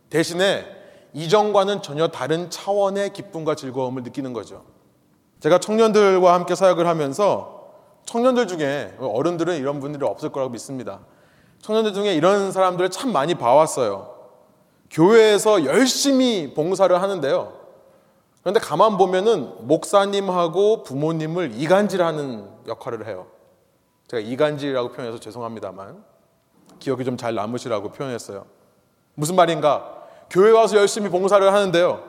[0.10, 0.66] 대신에
[1.14, 4.64] 이전과는 전혀 다른 차원의 기쁨과 즐거움을 느끼는 거죠.
[5.40, 7.60] 제가 청년들과 함께 사역을 하면서
[8.06, 11.00] 청년들 중에 어른들은 이런 분들이 없을 거라고 믿습니다.
[11.62, 14.16] 청년들 중에 이런 사람들을 참 많이 봐왔어요.
[14.90, 17.54] 교회에서 열심히 봉사를 하는데요.
[18.42, 23.28] 그런데 가만 보면은 목사님하고 부모님을 이간질하는 역할을 해요.
[24.08, 26.04] 제가 이간질이라고 표현해서 죄송합니다만
[26.80, 28.46] 기억이 좀 잘 남으시라고 표현했어요.
[29.14, 29.98] 무슨 말인가?
[30.30, 32.09] 교회 와서 열심히 봉사를 하는데요.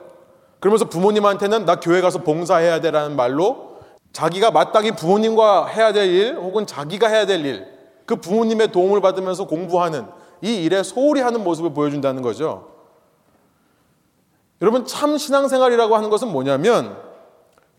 [0.60, 3.78] 그러면서 부모님한테는 나 교회 가서 봉사해야 되라는 말로
[4.12, 7.66] 자기가 마땅히 부모님과 해야 될 일 혹은 자기가 해야 될 일,
[8.06, 10.06] 그 부모님의 도움을 받으면서 공부하는
[10.42, 12.68] 이 일에 소홀히 하는 모습을 보여준다는 거죠.
[14.62, 16.96] 여러분, 참 신앙생활이라고 하는 것은 뭐냐면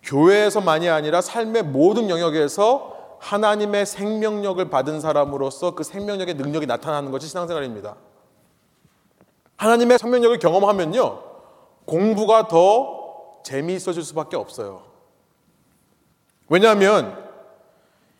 [0.04, 7.96] 교회에서만이 아니라 삶의 모든 영역에서 하나님의 생명력을 받은 사람으로서 그 생명력의 능력이 나타나는 것이 신앙생활입니다.
[9.58, 11.20] 하나님의 생명력을 경험하면요,
[11.86, 14.84] 공부가 더 재미있어질 수밖에 없어요.
[16.50, 17.18] 왜냐하면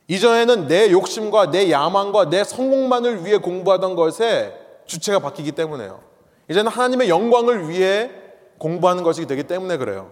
[0.08, 6.02] 이전에는 내 욕심과 내 야망과 내 성공만을 위해 공부하던 것에 주체가 바뀌기 때문에요.
[6.50, 8.12] 이제는 하나님의 영광을 위해
[8.58, 10.12] 공부하는 것이 되기 때문에 그래요.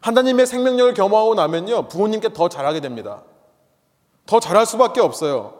[0.00, 3.22] 하나님의 생명력을 겸하고 나면요, 부모님께 더 잘하게 됩니다.
[4.26, 5.54] 더 잘할 수밖에 없어요.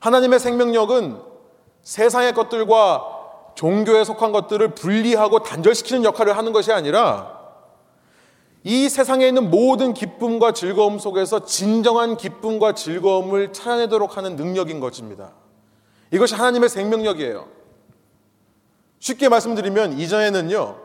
[0.00, 1.20] 하나님의 생명력은
[1.82, 3.13] 세상의 것들과
[3.54, 7.44] 종교에 속한 것들을 분리하고 단절시키는 역할을 하는 것이 아니라
[8.64, 15.32] 이 세상에 있는 모든 기쁨과 즐거움 속에서 진정한 기쁨과 즐거움을 찾아내도록 하는 능력인 것입니다.
[16.10, 17.46] 이것이 하나님의 생명력이에요.
[19.00, 20.78] 쉽게 말씀드리면 이전에는요,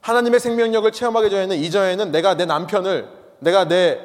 [0.00, 3.08] 하나님의 생명력을 체험하기 전에는 이전에는 내가 내 남편을,
[3.40, 4.00] 내가 내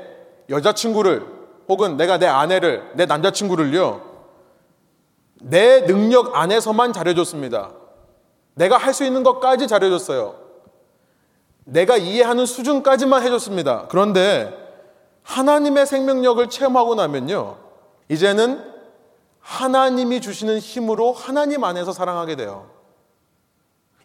[0.49, 1.25] 여자친구를,
[1.69, 4.01] 혹은 내가 내 아내를, 내 남자친구를요,
[5.43, 7.71] 내 능력 안에서만 잘해줬습니다.
[8.55, 10.35] 내가 할 수 있는 것까지 잘해줬어요.
[11.65, 13.87] 내가 이해하는 수준까지만 해줬습니다.
[13.87, 14.53] 그런데
[15.23, 17.57] 하나님의 생명력을 체험하고 나면요,
[18.09, 18.63] 이제는
[19.39, 22.69] 하나님이 주시는 힘으로 하나님 안에서 사랑하게 돼요.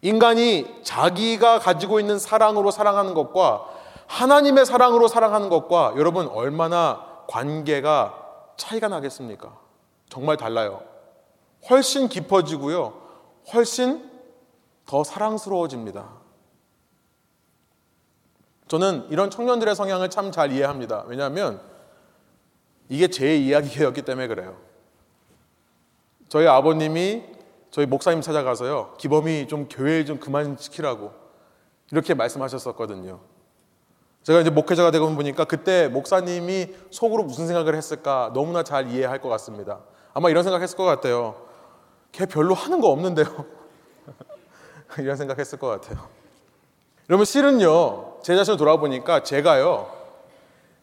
[0.01, 3.65] 인간이 자기가 가지고 있는 사랑으로 사랑하는 것과
[4.07, 8.15] 하나님의 사랑으로 사랑하는 것과 여러분 얼마나 관계가
[8.57, 9.55] 차이가 나겠습니까?
[10.09, 10.81] 정말 달라요.
[11.69, 12.93] 훨씬 깊어지고요.
[13.53, 14.08] 훨씬
[14.89, 16.09] 더 사랑스러워집니다.
[18.67, 21.03] 저는 이런 청년들의 성향을 참 잘 이해합니다.
[21.05, 21.61] 왜냐하면
[22.87, 24.57] 이게 제 이야기였기 때문에 그래요.
[26.27, 27.23] 저희 아버님이
[27.69, 28.95] 저희 목사님 찾아가서요.
[28.97, 31.11] 기범이 좀 교회 좀 그만 시키라고
[31.91, 33.19] 이렇게 말씀하셨었거든요.
[34.23, 39.29] 제가 이제 목회자가 되고 보니까 그때 목사님이 속으로 무슨 생각을 했을까 너무나 잘 이해할 것
[39.29, 39.81] 같습니다.
[40.15, 41.45] 아마 이런 생각했을 것 같아요.
[42.11, 43.58] 걔 별로 하는 거 없는데요.
[44.97, 46.07] 이런 생각했을 것 같아요.
[47.09, 49.89] 여러분 실은요 제 자신을 돌아보니까 제가요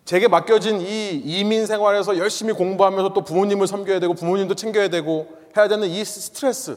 [0.05, 5.67] 제게 맡겨진 이 이민 생활에서 열심히 공부하면서 또 부모님을 섬겨야 되고 부모님도 챙겨야 되고 해야
[5.67, 6.77] 되는 이 스트레스,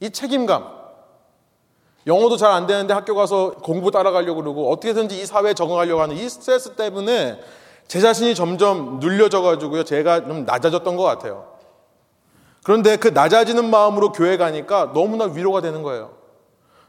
[0.00, 0.66] 이 책임감,
[2.06, 6.28] 영어도 잘 안 되는데 학교 가서 공부 따라가려고 그러고 어떻게든지 이 사회에 적응하려고 하는 이
[6.28, 7.40] 스트레스 때문에
[7.88, 9.84] 제 자신이 점점 눌려져 가지고요.
[9.84, 11.46] 제가 좀 낮아졌던 것 같아요.
[12.62, 16.19] 그런데 그 낮아지는 마음으로 교회 가니까 너무나 위로가 되는 거예요.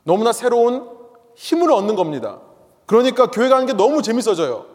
[0.03, 0.89] 너무나 새로운
[1.35, 2.39] 힘을 얻는 겁니다.
[2.85, 4.65] 그러니까 교회 가는 게 너무 재밌어져요.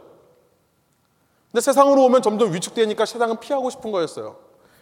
[1.51, 4.37] 근데 세상으로 오면 점점 위축되니까 세상은 피하고 싶은 거였어요.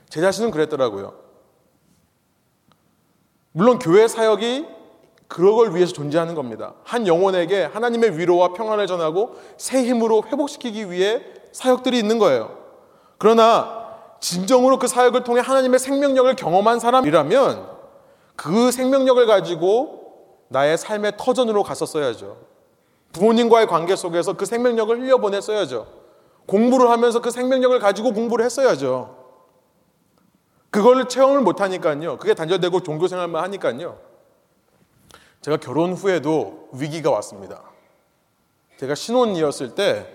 [0.09, 1.15] 제 자신은 그랬더라고요.
[3.53, 4.67] 물론 교회 사역이
[5.29, 6.75] 그런 걸 위해서 존재하는 겁니다.
[6.85, 12.57] 한 영혼에게 하나님의 위로와 평안을 전하고 새 힘으로 회복시키기 위해 사역들이 있는 거예요.
[13.19, 13.85] 그러나
[14.21, 17.69] 진정으로 그 사역을 통해 하나님의 생명력을 경험한 사람이라면
[18.37, 20.04] 그 생명력을 가지고
[20.49, 22.37] 나의 삶의 터전으로 갔었어야죠.
[23.13, 25.87] 부모님과의 관계 속에서 그 생명력을 흘려보냈어야죠.
[26.47, 29.25] 공부를 하면서 그 생명력을 가지고 공부를 했어야죠.
[30.71, 32.19] 그걸 체험을 못하니까요.
[32.19, 33.99] 그게 단절되고 종교 생활만 하니까요.
[35.41, 37.63] 제가 결혼 후에도 위기가 왔습니다.
[38.79, 40.07] 제가 신혼이었을 때,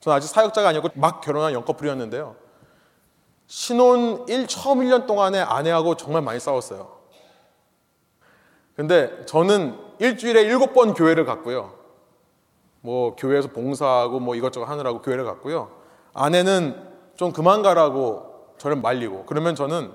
[0.00, 2.36] 저는 아직 사역자가 아니었고 막 결혼한 영커플이었는데요.
[3.46, 7.01] 신혼 1, 처음 1년 동안에 아내하고 정말 많이 싸웠어요.
[8.76, 11.74] 근데 저는 일주일에 7번 교회를 갔고요.
[12.80, 15.70] 뭐 교회에서 봉사하고 뭐 이것저것 하느라고 교회를 갔고요.
[16.14, 19.92] 아내는 좀 그만 가라고 저를 말리고 그러면 저는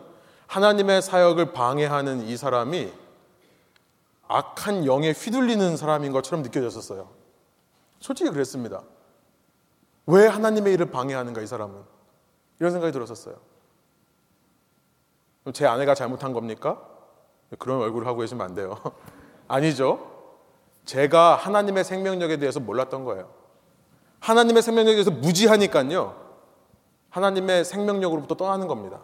[0.47, 2.91] 하나님의 사역을 방해하는 이 사람이
[4.27, 7.09] 악한 영에 휘둘리는 사람인 것처럼 느껴졌었어요.
[7.99, 8.83] 솔직히 그랬습니다.
[10.05, 11.75] 왜 하나님의 일을 방해하는가 이 사람은
[12.59, 13.35] 이런 생각이 들었었어요.
[15.53, 16.81] 제 아내가 잘못한 겁니까?
[17.57, 18.77] 그런 얼굴을 하고 계시면 안 돼요.
[19.47, 20.17] 아니죠.
[20.85, 23.29] 제가 하나님의 생명력에 대해서 몰랐던 거예요.
[24.19, 26.15] 하나님의 생명력에 대해서 무지하니까요.
[27.09, 29.01] 하나님의 생명력으로부터 떠나는 겁니다.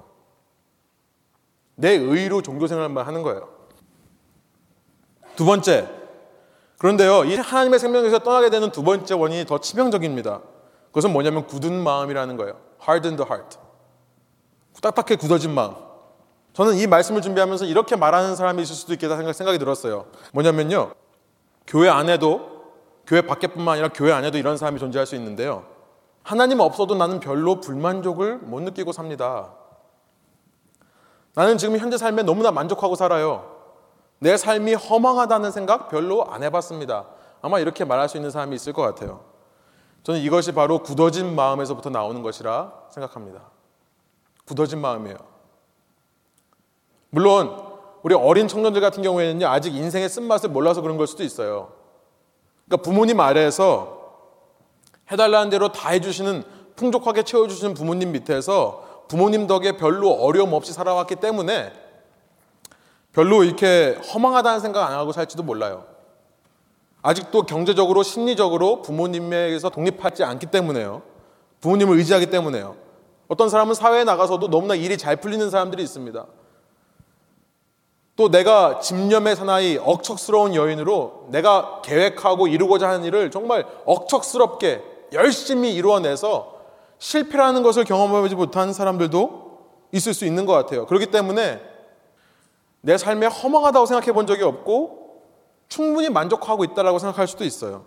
[1.76, 3.50] 내 의로 종교 생활만 하는 거예요.
[5.36, 5.90] 두 번째.
[6.78, 10.42] 그런데요, 이 하나님의 생명에서 떠나게 되는 두 번째 원인이 더 치명적입니다.
[10.88, 12.60] 그것은 뭐냐면 굳은 마음이라는 거예요.
[12.88, 13.58] hardened heart.
[14.82, 15.76] 딱딱해 굳어진 마음.
[16.54, 20.06] 저는 이 말씀을 준비하면서 이렇게 말하는 사람이 있을 수도 있겠다 생각이 들었어요.
[20.34, 20.94] 뭐냐면요.
[21.66, 22.54] 교회 안에도
[23.08, 25.66] 교회 밖에뿐만 아니라 교회 안에도 이런 사람이 존재할 수 있는데요.
[26.22, 29.54] 하나님 없어도 나는 별로 불만족을 못 느끼고 삽니다.
[31.34, 33.52] 나는 지금 현재 삶에 너무나 만족하고 살아요.
[34.20, 37.08] 내 삶이 허망하다는 생각 별로 안 해봤습니다.
[37.42, 39.26] 아마 이렇게 말할 수 있는 사람이 있을 것 같아요.
[40.04, 43.42] 저는 이것이 바로 굳어진 마음에서부터 나오는 것이라 생각합니다.
[44.46, 45.33] 굳어진 마음이에요.
[47.14, 47.56] 물론
[48.02, 51.72] 우리 어린 청년들 같은 경우에는요 아직 인생의 쓴맛을 몰라서 그런 걸 수도 있어요.
[52.66, 54.02] 그러니까 부모님 아래에서
[55.12, 56.44] 해달라는 대로 다 해주시는
[56.76, 61.72] 풍족하게 채워주시는 부모님 밑에서 부모님 덕에 별로 어려움 없이 살아왔기 때문에
[63.14, 65.86] 별로 이렇게 허망하다는 생각 안 하고 살지도 몰라요.
[67.04, 71.04] 아직도 경제적으로 심리적으로 부모님에게서 독립하지 않기 때문에요.
[71.62, 72.76] 부모님을 의지하기 때문에요.
[73.28, 76.26] 어떤 사람은 사회에 나가서도 너무나 일이 잘 풀리는 사람들이 있습니다.
[78.16, 86.54] 또 내가 집념의 사나이 억척스러운 여인으로 내가 계획하고 이루고자 하는 일을 정말 억척스럽게 열심히 이루어내서
[87.00, 89.44] 실패라는 것을 경험하지 못한 사람들도
[89.92, 90.86] 있을 수 있는 것 같아요.
[90.86, 91.62] 그렇기 때문에
[92.82, 95.22] 내 삶에 허망하다고 생각해 본 적이 없고
[95.68, 97.86] 충분히 만족하고 있다라고 생각할 수도 있어요.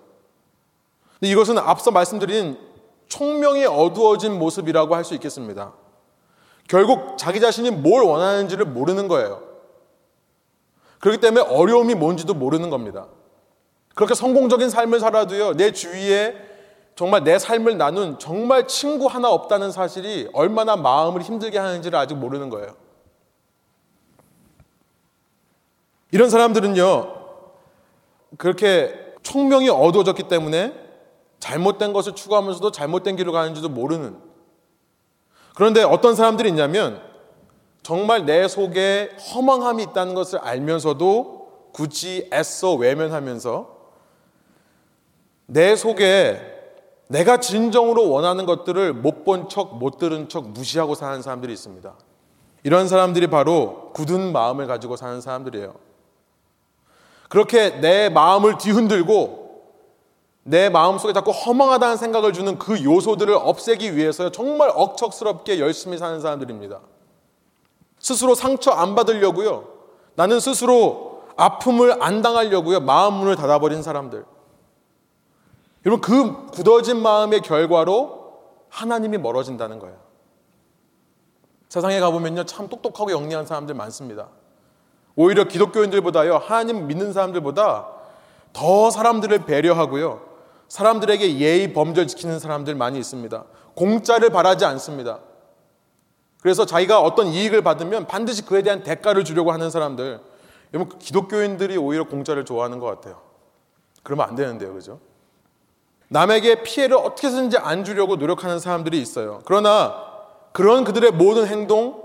[1.21, 2.59] 근데 이것은 앞서 말씀드린
[3.07, 5.73] 총명이 어두워진 모습이라고 할 수 있겠습니다.
[6.69, 9.41] 결국 자기 자신이 뭘 원하는지를 모르는 거예요.
[11.01, 13.07] 그렇기 때문에 어려움이 뭔지도 모르는 겁니다.
[13.95, 16.37] 그렇게 성공적인 삶을 살아도요, 내 주위에
[16.95, 22.49] 정말 내 삶을 나눈 정말 친구 하나 없다는 사실이 얼마나 마음을 힘들게 하는지를 아직 모르는
[22.51, 22.75] 거예요.
[26.11, 27.15] 이런 사람들은요,
[28.39, 30.73] 그렇게 총명이 어두워졌기 때문에
[31.39, 34.17] 잘못된 것을 추구하면서도 잘못된 길로 가는지도 모르는.
[35.55, 37.03] 그런데 어떤 사람들이 있냐면
[37.87, 43.77] 정말 내 속에 허망함이 있다는 것을 알면서도 굳이 애써 외면하면서
[45.47, 46.41] 내 속에
[47.07, 51.95] 내가 진정으로 원하는 것들을 못 본 척, 못 들은 척 무시하고 사는 사람들이 있습니다.
[52.65, 55.73] 이런 사람들이 바로 굳은 마음을 가지고 사는 사람들이에요.
[57.29, 59.63] 그렇게 내 마음을 뒤흔들고
[60.43, 66.81] 내 마음속에 자꾸 허망하다는 생각을 주는 그 요소들을 없애기 위해서 정말 억척스럽게 열심히 사는 사람들입니다.
[68.07, 69.67] 스스로 상처 안 받으려고요.
[70.15, 72.79] 나는 스스로 아픔을 안 당하려고요.
[72.79, 74.25] 마음 문을 닫아버린 사람들.
[75.85, 78.35] 여러분, 그 굳어진 마음의 결과로
[78.69, 79.97] 하나님이 멀어진다는 거예요.
[81.69, 84.29] 세상에 가보면요, 참 똑똑하고 영리한 사람들 많습니다.
[85.17, 87.89] 오히려 기독교인들보다요, 하나님 믿는 사람들보다
[88.53, 90.21] 더 사람들을 배려하고요,
[90.69, 93.45] 사람들에게 예의 범절 지키는 사람들 많이 있습니다.
[93.75, 95.19] 공짜를 바라지 않습니다.
[96.47, 100.21] 그래서 자기가 어떤 이익을 받으면 반드시 그에 대한 대가를 주려고 하는 사람들,
[100.73, 103.21] 여러분, 기독교인들이 오히려 공짜를 좋아하는 것 같아요.
[104.05, 105.01] 그러면 안 되는데요, 그죠?
[106.07, 109.41] 남에게 피해를 어떻게 든지 안 주려고 노력하는 사람들이 있어요.
[109.45, 110.01] 그러나
[110.53, 112.01] 그런 그들의 모든 행동,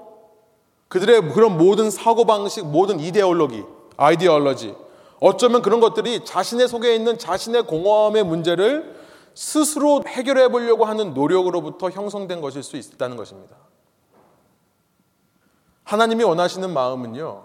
[0.87, 3.63] 그들의 그런 모든 사고방식, 모든 이데올로기,
[3.97, 4.73] 아이디얼러지,
[5.19, 8.95] 어쩌면 그런 것들이 자신의 속에 있는 자신의 공허함의 문제를
[9.35, 13.55] 스스로 해결해 보려고 하는 노력으로부터 형성된 것일 수 있다는 것입니다.
[15.91, 17.43] 하나님이 원하시는 마음은요,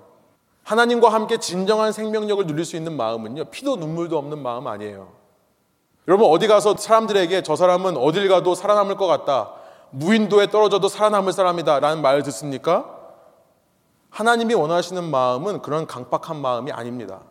[0.62, 5.09] 하나님과 함께 진정한 생명력을 누릴 수 있는 마음은요, 피도 눈물도 없는 마음 아니에요.
[6.06, 9.52] 여러분, 어디 가서 사람들에게 저 사람은 어딜 가도 살아남을 것 같다.
[9.90, 11.80] 무인도에 떨어져도 살아남을 사람이다.
[11.80, 12.88] 라는 말을 듣습니까?
[14.11, 17.22] 하나님이 원하시는 마음은 그런 강박한 마음이 아닙니다.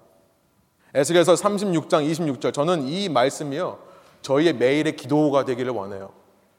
[0.93, 2.53] 에스겔서 36장 26절.
[2.53, 3.77] 저는 이 말씀이요.
[4.21, 6.09] 저희의 매일의 기도가 되기를 원해요.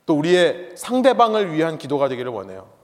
[0.07, 2.76] 또 우리의 상대방을 위한 기도가 되기를 원해요.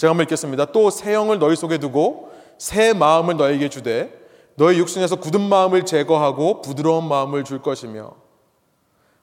[0.00, 0.64] 제가 한번 읽겠습니다.
[0.72, 4.18] 또 새 영을 너희 속에 두고 새 마음을 너에게 주되
[4.54, 8.12] 너희 육신에서 굳은 마음을 제거하고 부드러운 마음을 줄 것이며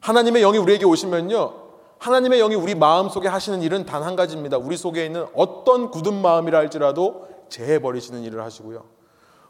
[0.01, 1.53] 하나님의 영이 우리에게 오시면요.
[1.97, 4.57] 하나님의 영이 우리 마음 속에 하시는 일은 단 한 가지입니다.
[4.57, 8.83] 우리 속에 있는 어떤 굳은 마음이라 할지라도 제해 버리시는 일을 하시고요.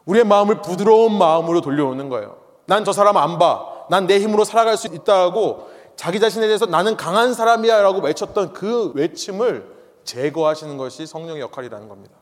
[0.05, 2.37] 우리의 마음을 부드러운 마음으로 돌려오는 거예요.
[2.67, 3.65] 난 저 사람 안 봐.
[3.89, 8.93] 난 내 힘으로 살아갈 수 있다고 자기 자신에 대해서 나는 강한 사람이야 라고 외쳤던 그
[8.95, 9.76] 외침을
[10.07, 12.15] 제거하시는 것이 성령의 역할이라는 겁니다.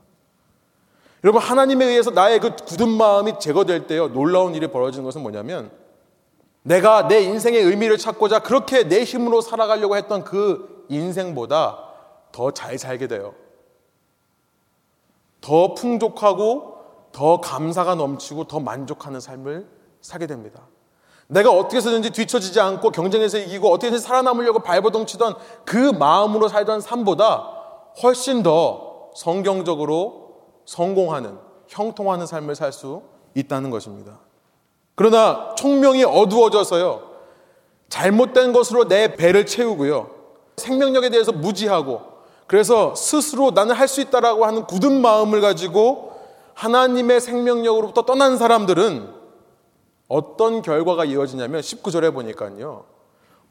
[1.24, 5.72] 여러분, 하나님에 의해서 나의 그 굳은 마음이 제거될 때요, 놀라운 일이 벌어지는 것은 뭐냐면,
[6.64, 11.80] 내가 내 인생의 의미를 찾고자 그렇게 내 힘으로 살아가려고 했던 그 인생보다
[12.32, 13.34] 더 잘 살게 돼요.
[15.42, 16.76] 더 풍족하고
[17.12, 19.68] 더 감사가 넘치고 더 만족하는 삶을
[20.02, 20.68] 살게 됩니다.
[21.28, 27.55] 내가 어떻게 해서든지 뒤처지지 않고 경쟁에서 이기고 어떻게든 살아남으려고 발버둥 치던 그 마음으로 살던 삶보다
[28.02, 33.02] 훨씬 더 성경적으로 성공하는 형통하는 삶을 살 수
[33.36, 34.20] 있다는 것입니다.
[34.96, 37.02] 그러나 총명이 어두워져서요.
[37.90, 40.10] 잘못된 것으로 내 배를 채우고요.
[40.58, 42.02] 생명력에 대해서 무지하고
[42.48, 46.14] 그래서 스스로 나는 할 수 있다라고 하는 굳은 마음을 가지고
[46.54, 49.14] 하나님의 생명력으로부터 떠난 사람들은
[50.08, 52.86] 어떤 결과가 이어지냐면 19절에 보니까요.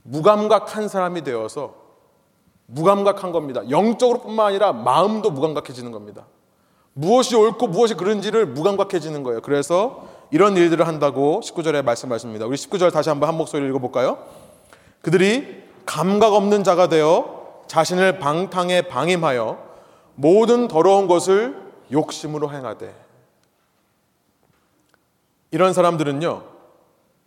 [0.02, 1.74] 무감각한 사람이 되어서
[2.66, 3.62] 무감각한 겁니다.
[3.70, 6.26] 영적으로 뿐만 아니라 마음도 무감각해지는 겁니다.
[6.92, 9.40] 무엇이 옳고 무엇이 그른지를 무감각해지는 거예요.
[9.42, 12.46] 그래서 이런 일들을 한다고 19절에 말씀하십니다.
[12.46, 14.18] 우리 19절 다시 한번 한 목소리 읽어볼까요?
[15.02, 19.58] 그들이 감각 없는 자가 되어 자신을 방탕에 방임하여
[20.14, 22.94] 모든 더러운 것을 욕심으로 행하되
[25.50, 26.42] 이런 사람들은요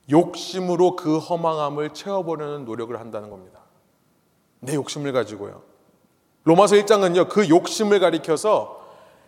[0.10, 3.57] 욕심으로 그 허망함을 채워보려는 노력을 한다는 겁니다.
[4.60, 5.62] 내 욕심을 가지고요.
[6.44, 8.82] 로마서 1장은요 그 욕심을 가리켜서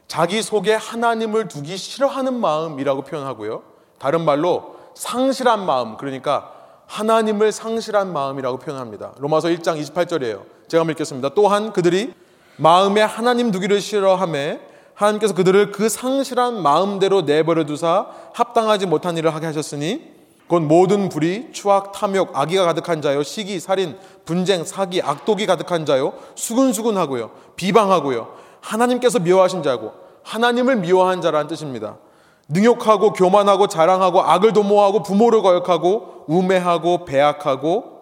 [0.07, 3.61] 자기 속에 하나님을 두기 싫어하는 마음이라고 표현하고요.
[3.99, 6.53] 다른 말로 상실한 마음, 그러니까
[6.87, 9.13] 하나님을 상실한 마음이라고 표현합니다.
[9.19, 10.41] 로마서 1장 28절이에요.
[10.67, 11.29] 제가 읽겠습니다.
[11.35, 12.13] 또한 그들이
[12.57, 14.59] 마음에 하나님 두기를 싫어함에
[14.95, 20.18] 하나님께서 그들을 그 상실한 마음대로 내버려 두사 합당하지 못한 일을 하게 하셨으니
[20.49, 23.95] 곧 모든 불의, 추악, 탐욕, 악의가 가득한 자요, 시기, 살인,
[24.25, 31.97] 분쟁, 사기, 악독이 가득한 자요, 수근수근하고요, 비방하고요, 하나님께서 미워하신 자고 하나님을 미워한 자라는 뜻입니다.
[32.49, 37.99] 능욕하고 교만하고 자랑하고 악을 도모하고 부모를 거역하고 우매하고 배악하고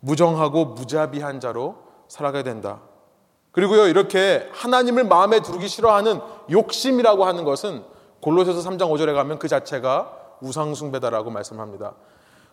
[0.00, 1.76] 무정하고 무자비한 자로
[2.08, 2.80] 살아가야 된다.
[3.52, 6.20] 그리고요 이렇게 하나님을 마음에 두기 싫어하는
[6.50, 7.84] 욕심이라고 하는 것은
[8.20, 11.94] 골로새서 3장 5절에 가면 그 자체가 우상숭배다라고 말씀합니다.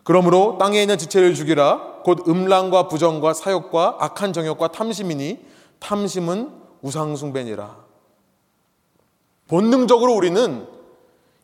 [0.02, 5.44] 그러므로 땅에 있는 지체를 죽이라 곧 음란과 부정과 사욕과 악한 정욕과 탐심이니
[5.80, 7.84] 탐심은 우상숭배니라.
[9.48, 10.66] 본능적으로 우리는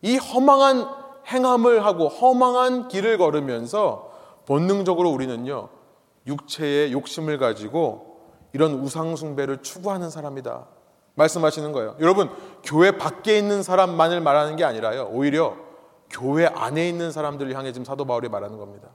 [0.02, 0.88] 이 허망한
[1.26, 4.10] 행함을 하고 허망한 길을 걸으면서
[4.46, 5.68] 본능적으로 우리는요,
[6.26, 8.20] 육체의 욕심을 가지고
[8.52, 10.66] 이런 우상숭배를 추구하는 사람이다.
[11.14, 11.96] 말씀하시는 거예요.
[12.00, 12.30] 여러분,
[12.64, 15.08] 교회 밖에 있는 사람만을 말하는 게 아니라요.
[15.12, 15.56] 오히려
[16.10, 18.88] 교회 안에 있는 사람들을 향해 지금 사도 바울이 말하는 겁니다.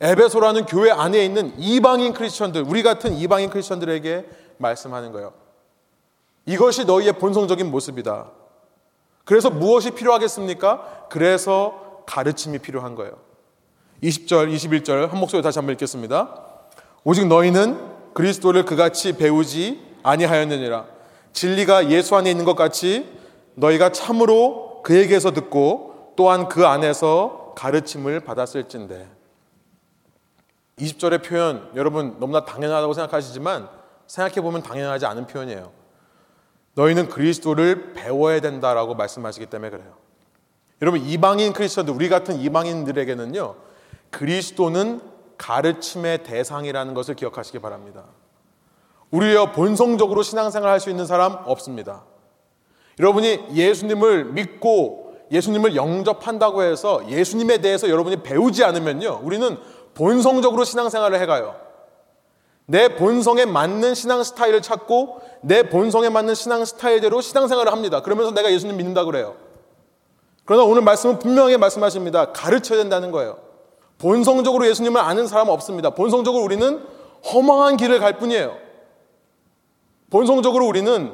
[0.00, 4.28] 에베소라는 교회 안에 있는 이방인 크리스천들, 우리 같은 이방인 크리스천들에게
[4.58, 5.32] 말씀하는 거예요.
[6.44, 8.30] 이것이 너희의 본성적인 모습이다.
[9.24, 11.06] 그래서 무엇이 필요하겠습니까?
[11.10, 13.12] 그래서 가르침이 필요한 거예요.
[14.02, 16.42] 20절, 21절 한 목소리 다시 한번 읽겠습니다.
[17.02, 17.78] 오직 너희는
[18.14, 20.86] 그리스도를 그같이 배우지 아니하였느니라.
[21.32, 23.06] 진리가 예수 안에 있는 것 같이
[23.54, 29.08] 너희가 참으로 그에게서 듣고 또한 그 안에서 가르침을 받았을진데.
[30.78, 33.68] 20절의 표현 여러분 너무나 당연하다고 생각하시지만
[34.06, 35.72] 생각해 보면 당연하지 않은 표현이에요.
[36.74, 39.94] 너희는 그리스도를 배워야 된다라고 말씀하시기 때문에 그래요.
[40.82, 43.54] 여러분 이방인 크리스천들 우리 같은 이방인들에게는요.
[44.10, 45.00] 그리스도는
[45.38, 48.04] 가르침의 대상이라는 것을 기억하시기 바랍니다.
[49.10, 52.04] 우리여 본성적으로 신앙생활 할 수 있는 사람 없습니다.
[52.98, 59.20] 여러분이 예수님을 믿고 예수님을 영접한다고 해서 예수님에 대해서 여러분이 배우지 않으면요.
[59.22, 59.58] 우리는
[59.94, 61.56] 본성적으로 신앙생활을 해가요.
[62.66, 68.02] 내 본성에 맞는 신앙 스타일을 찾고 내 본성에 맞는 신앙 스타일대로 신앙생활을 합니다.
[68.02, 69.36] 그러면서 내가 예수님 믿는다 그래요.
[70.44, 72.32] 그러나 오늘 말씀은 분명하게 말씀하십니다.
[72.32, 73.38] 가르쳐야 된다는 거예요.
[73.98, 75.90] 본성적으로 예수님을 아는 사람은 없습니다.
[75.90, 76.84] 본성적으로 우리는
[77.32, 78.56] 허망한 길을 갈 뿐이에요.
[80.10, 81.12] 본성적으로 우리는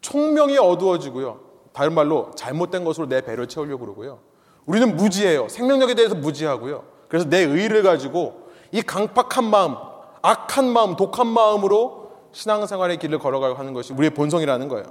[0.00, 1.45] 총명이 어두워지고요.
[1.76, 4.20] 다른 말로 잘못된 것으로 내 배를 채우려고 그러고요.
[4.64, 5.46] 우리는 무지해요.
[5.50, 6.84] 생명력에 대해서 무지하고요.
[7.06, 9.74] 그래서 내 의를 가지고 이 강팍한 마음,
[10.22, 14.86] 악한 마음, 독한 마음으로 신앙생활의 길을 걸어가고 하는 것이 우리의 본성이라는 거예요.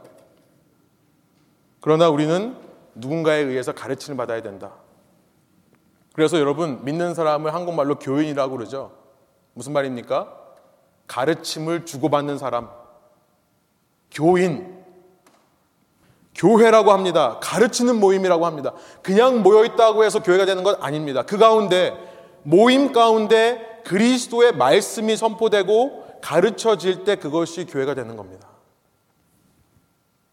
[1.81, 2.55] 그러나 우리는
[2.93, 4.73] 누군가에 의해서 가르침을 받아야 된다.
[6.13, 8.91] 그래서 여러분 믿는 사람을 한국말로 교인이라고 그러죠.
[9.53, 10.38] 무슨 말입니까?
[11.07, 12.69] 가르침을 주고받는 사람.
[14.11, 14.74] 교인.
[16.36, 17.39] 교회라고 합니다.
[17.41, 18.73] 가르치는 모임이라고 합니다.
[19.01, 21.23] 그냥 모여있다고 해서 교회가 되는 건 아닙니다.
[21.23, 21.93] 그 가운데,
[22.43, 28.49] 모임 가운데 그리스도의 말씀이 선포되고 가르쳐질 때 그것이 교회가 되는 겁니다.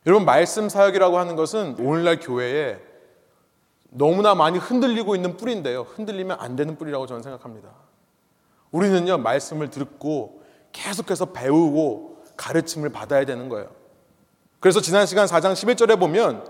[0.07, 2.79] 여러분, 말씀 사역이라고 하는 것은 오늘날 교회에
[3.91, 5.83] 너무나 많이 흔들리고 있는 뿌리인데요.
[5.83, 7.69] 흔들리면 안 되는 뿌리라고 저는 생각합니다.
[8.73, 10.43] 우리는요, 말씀을 듣고
[10.73, 13.82] 계속해서 배우고 가르침을 받아야 되는 거예요.
[14.63, 16.47] 그래서 지난 시간 4장 11절에 보면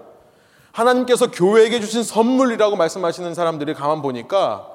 [0.70, 4.68] 하나님께서 교회에게 주신 선물이라고 말씀하시는 사람들이 가만 보니까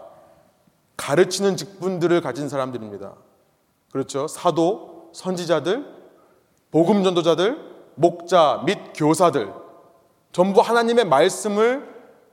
[0.97, 3.13] 가르치는 직분들을 가진 사람들입니다.
[3.91, 4.27] 그렇죠.
[4.27, 5.85] 사도, 선지자들,
[6.71, 7.59] 복음 전도자들,
[7.93, 9.53] 목자 및 교사들
[10.31, 11.87] 전부 하나님의 말씀을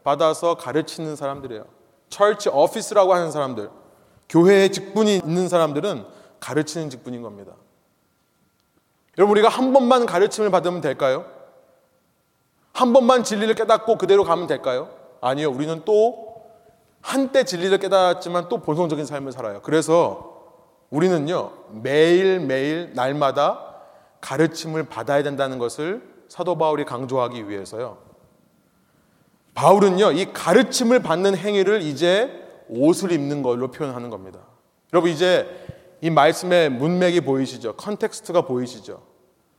[0.04, 1.66] 받아서 가르치는 사람들이에요.
[2.08, 3.68] 철치 오피스라고 하는 사람들,
[4.30, 6.06] 교회에 직분이 있는 사람들은
[6.40, 7.52] 가르치는 직분인 겁니다.
[9.18, 11.24] 여러분 우리가 한 번만 가르침을 받으면 될까요?
[12.72, 14.90] 한 번만 진리를 깨닫고 그대로 가면 될까요?
[15.20, 15.50] 아니요.
[15.50, 16.42] 우리는 또
[17.00, 19.60] 한때 진리를 깨닫지만 또 본성적인 삶을 살아요.
[19.62, 20.34] 그래서
[20.90, 21.52] 우리는요.
[21.82, 23.74] 매일매일 날마다
[24.20, 27.98] 가르침을 받아야 된다는 것을 사도 바울이 강조하기 위해서요.
[29.54, 30.12] 바울은요.
[30.12, 34.40] 이 가르침을 받는 행위를 이제 옷을 입는 걸로 표현하는 겁니다.
[34.92, 35.63] 여러분 이제
[36.04, 37.76] 이 말씀의 문맥이 보이시죠?
[37.76, 39.00] 컨텍스트가 보이시죠?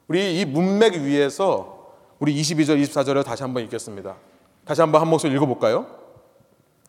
[0.07, 4.15] 우리 이 문맥 위에서 우리 22절, 24절을 다시 한번 읽겠습니다.
[4.63, 5.87] 다시 한번 한 목소리 읽어볼까요?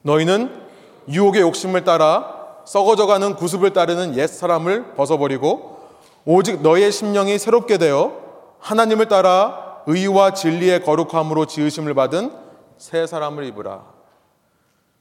[0.03, 0.61] 너희는
[1.09, 5.79] 유혹의 욕심을 따라 썩어져가는 구습을 따르는 옛 사람을 벗어버리고
[6.27, 8.13] 오직 너의 심령이 새롭게 되어
[8.59, 12.31] 하나님을 따라 의와 진리의 거룩함으로 지으심을 받은
[12.77, 13.87] 새 사람을 입으라.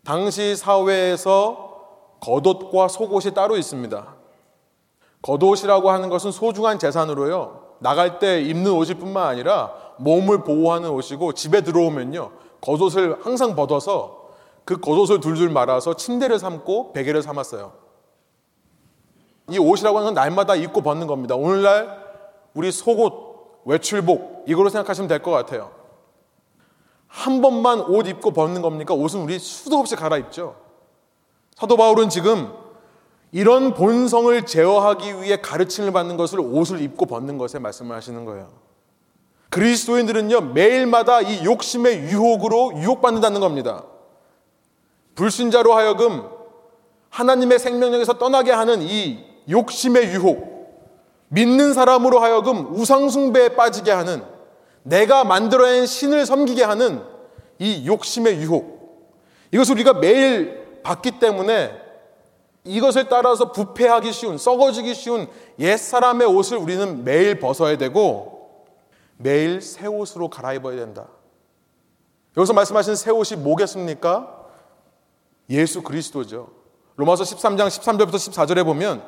[0.06, 4.15] 당시 사회에서 겉옷과 속옷이 따로 있습니다.
[5.26, 7.64] 겉옷이라고 하는 것은 소중한 재산으로요.
[7.80, 12.32] 나갈 때 입는 옷일 뿐만 아니라 몸을 보호하는 옷이고 집에 들어오면요.
[12.62, 14.30] 겉옷을 항상 벗어서
[14.66, 17.74] 그 겉옷을 둘둘 말아서 침대를 삼고 베개를 삼았어요.
[19.50, 21.36] 이 옷이라고 하는 건 날마다 입고 벗는 겁니다.
[21.36, 22.06] 오늘날
[22.54, 25.72] 우리 속옷, 외출복 이걸로 생각하시면 될 것 같아요.
[27.08, 28.94] 한 번만 옷 입고 벗는 겁니까?
[28.94, 30.56] 옷은 우리 수도 없이 갈아입죠.
[31.56, 32.54] 사도 바울은 지금
[33.32, 38.50] 이런 본성을 제어하기 위해 가르침을 받는 것을 옷을 입고 벗는 것에 말씀을 하시는 거예요.
[39.50, 43.84] 그리스도인들은요, 매일마다 이 욕심의 유혹으로 유혹받는다는 겁니다.
[45.16, 46.24] 불신자로 하여금
[47.10, 50.56] 하나님의 생명력에서 떠나게 하는 이 욕심의 유혹,
[51.30, 54.24] 믿는 사람으로 하여금 우상숭배에 빠지게 하는
[54.84, 57.02] 내가 만들어낸 신을 섬기게 하는
[57.60, 58.76] 이 욕심의 유혹.
[59.52, 61.85] 이것을 우리가 매일 받기 때문에
[62.66, 65.28] 이것을 따라서 부패하기 쉬운, 썩어지기 쉬운
[65.60, 68.66] 옛 사람의 옷을 우리는 매일 벗어야 되고
[69.18, 71.08] 매일 새 옷으로 갈아입어야 된다.
[72.36, 74.46] 여기서 말씀하신 새 옷이 뭐겠습니까?
[75.50, 76.50] 예수 그리스도죠.
[76.96, 79.04] 로마서 13장 13절부터 14절에 보면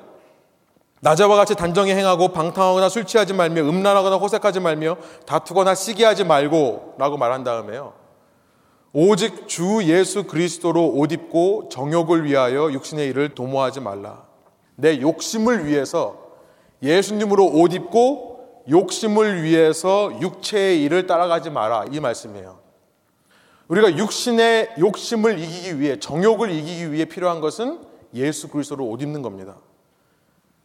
[1.01, 7.17] 낮에와 같이 단정히 행하고 방탕하거나 술 취하지 말며 음란하거나 호색하지 말며 다투거나 시기하지 말고 라고
[7.17, 7.93] 말한 다음에요.
[8.99, 14.25] 오직 주 예수 그리스도로 옷 입고 정욕을 위하여 육신의 일을 도모하지 말라.
[14.75, 16.17] 내 욕심을 위해서
[16.81, 21.85] 예수님으로 옷 입고 욕심을 위해서 육체의 일을 따라가지 마라.
[21.91, 22.57] 이 말씀이에요.
[23.67, 27.79] 우리가 육신의 욕심을 이기기 위해 정욕을 이기기 위해 필요한 것은
[28.15, 29.57] 예수 그리스도로 옷 입는 겁니다.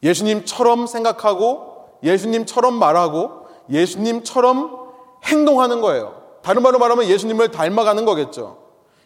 [0.02, 4.88] 예수님처럼 생각하고 예수님처럼 말하고 예수님처럼
[5.22, 6.21] 행동하는 거예요.
[6.42, 8.58] 다른 말로 말하면 예수님을 닮아가는 거겠죠.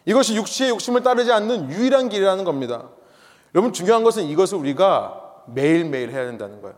[0.05, 2.89] 이것이 육체의 욕심을 따르지 않는 유일한 길이라는 겁니다.
[3.53, 6.75] 여러분 중요한 것은 이것을 우리가 매일매일 해야 된다는 거예요.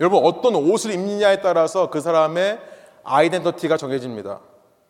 [0.00, 2.60] 여러분 어떤 옷을 입느냐에 따라서 그 사람의
[3.04, 4.40] 아이덴티티가 정해집니다.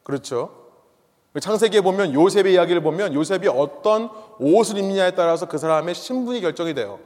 [0.03, 0.51] 그렇죠?
[1.39, 6.99] 창세기에 보면 요셉의 이야기를 보면 요셉이 어떤 옷을 입느냐에 따라서 그 사람의 신분이 결정이 돼요.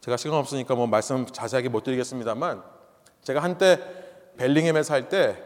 [0.00, 2.62] 제가 시간 없으니까 뭐 말씀 자세하게 못 드리겠습니다만
[3.22, 3.78] 제가 한때
[4.38, 5.42] 벨링햄에 살 때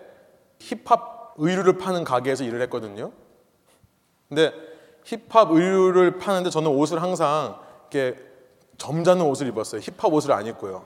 [0.60, 3.10] 힙합 의류를 파는 가게에서 일을 했거든요.
[4.28, 4.52] 근데
[5.04, 7.58] 힙합 의류를 파는데 저는 옷을 항상
[7.90, 8.16] 이렇게
[8.78, 9.80] 점잖은 옷을 입었어요.
[9.80, 10.84] 힙합 옷을 안 입고요.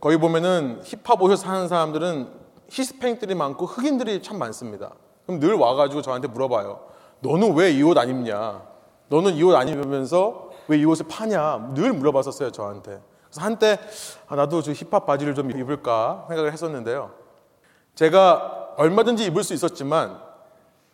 [0.00, 2.28] 거기 보면은 힙합 옷을 사는 사람들은
[2.70, 4.92] 히스패닉들이 많고 흑인들이 참 많습니다.
[5.26, 6.86] 그럼 늘 와가지고 저한테 물어봐요.
[7.20, 8.62] 너는 왜 이 옷 안 입냐?
[9.08, 11.72] 너는 이 옷 안 입으면서 왜 이 옷을 파냐?
[11.74, 13.00] 늘 물어봤었어요, 저한테.
[13.28, 13.78] 그래서 한때
[14.26, 17.12] 아, 나도 저 힙합 바지를 좀 입을까 생각을 했었는데요.
[17.94, 20.20] 제가 얼마든지 입을 수 있었지만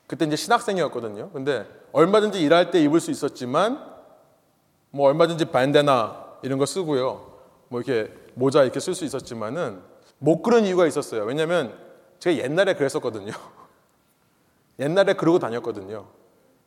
[0.07, 1.31] 그때 이제 신학생이었거든요.
[1.31, 3.95] 근데 얼마든지 일할 때 입을 수 있었지만
[4.91, 7.33] 뭐 얼마든지 반데나 이런 거 쓰고요.
[7.69, 9.81] 뭐 이렇게 모자 이렇게 쓸 수 있었지만은
[10.19, 11.25] 못 그런 이유가 있었어요.
[11.25, 11.77] 왜냐면
[12.19, 13.33] 제가 옛날에 그랬었거든요.
[14.79, 16.07] 옛날에 그러고 다녔거든요.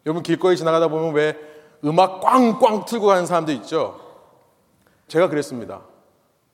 [0.06, 1.38] 여러분 길거리 지나가다 보면 왜
[1.84, 4.07] 음악 꽝꽝 틀고 가는 사람들 있죠?
[5.08, 5.84] 제가 그랬습니다.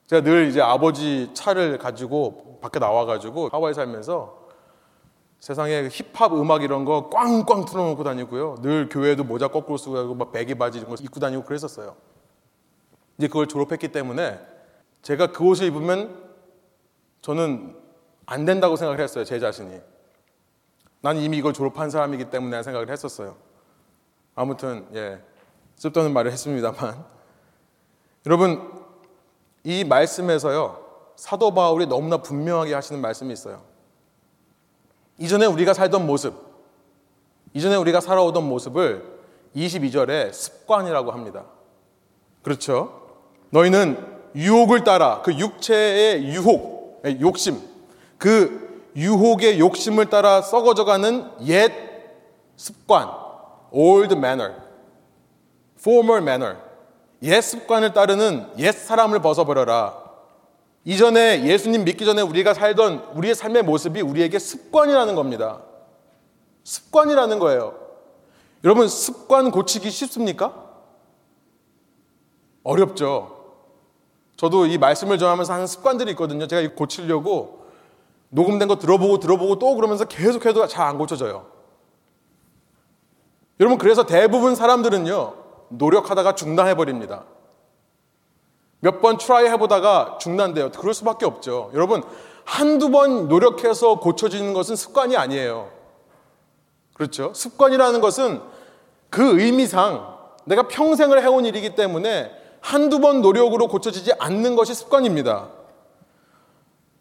[0.06, 4.44] 제가 늘 이제 아버지 차를 가지고 밖에 나와가지고 하와이 살면서
[5.40, 8.56] 세상에 힙합 음악 이런 거 꽝꽝 틀어놓고 다니고요.
[8.62, 11.96] 늘 교회도 모자 거꾸로 쓰고 다니고 막 배기 바지 이런 거 입고 다니고 그랬었어요.
[13.18, 14.40] 이제 그걸 졸업했기 때문에
[15.02, 16.22] 제가 그 옷을 입으면
[17.20, 17.76] 저는
[18.26, 19.24] 안 된다고 생각을 했어요.
[19.24, 19.80] 제 자신이.
[21.00, 23.36] 난 이미 이걸 졸업한 사람이기 때문에 생각을 했었어요.
[24.34, 25.20] 아무튼 예
[25.76, 27.04] 쓸데없는 말을 했습니다만
[28.26, 28.72] 여러분
[29.64, 30.84] 이 말씀에서요
[31.16, 33.62] 사도 바울이 너무나 분명하게 하시는 말씀이 있어요.
[35.18, 36.34] 이전에 우리가 살던 모습,
[37.52, 39.14] 이전에 우리가 살아오던 모습을
[39.54, 41.44] 22절에 습관이라고 합니다.
[42.42, 43.02] 그렇죠?
[43.50, 47.60] 너희는 유혹을 따라 그 육체의 유혹, 욕심,
[48.18, 51.72] 그 유혹의 욕심을 따라 썩어져가는 옛
[52.56, 53.08] 습관,
[53.70, 54.54] old manner,
[55.78, 56.58] former manner,
[57.24, 60.02] 옛 습관을 따르는 옛 사람을 벗어버려라.
[60.84, 65.62] 이전에 예수님 믿기 전에 우리가 살던 우리의 삶의 모습이 우리에게 습관이라는 겁니다.
[66.64, 67.78] 습관이라는 거예요.
[68.62, 70.54] 여러분, 습관 고치기 쉽습니까?
[72.62, 73.34] 어렵죠.
[74.36, 76.46] 저도 이 말씀을 전하면서 하는 습관들이 있거든요.
[76.46, 77.64] 제가 고치려고
[78.30, 81.46] 녹음된 거 들어보고 들어보고 또 그러면서 계속해도 잘 안 고쳐져요.
[83.60, 85.43] 여러분, 그래서 대부분 사람들은요,
[85.78, 87.24] 노력하다가 중단해버립니다.
[88.80, 90.70] 몇 번 try 해보다가 중단돼요.
[90.70, 91.70] 그럴 수밖에 없죠.
[91.74, 92.02] 여러분,
[92.44, 95.70] 한두 번 노력해서 고쳐지는 것은 습관이 아니에요.
[96.92, 97.32] 그렇죠?
[97.34, 98.42] 습관이라는 것은
[99.10, 100.14] 그 의미상
[100.44, 105.48] 내가 평생을 해온 일이기 때문에 한두 번 노력으로 고쳐지지 않는 것이 습관입니다.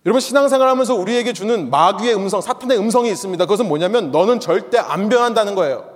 [0.06, 3.46] 여러분 신앙생활 하면서 우리에게 주는 마귀의 음성, 사탄의 음성이 있습니다.
[3.46, 5.93] 그것은 뭐냐면 너는 절대 안 변한다는 거예요.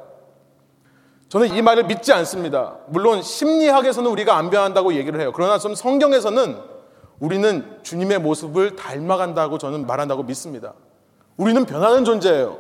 [1.30, 2.78] 저는 이 말을 믿지 않습니다.
[2.88, 5.32] 물론 심리학에서는 우리가 안 변한다고 얘기를 해요.
[5.36, 6.58] 그러나 좀 성경에서는
[7.20, 10.74] 우리는 주님의 모습을 닮아간다고 저는 말한다고 믿습니다.
[11.36, 12.58] 우리는 변하는 존재예요.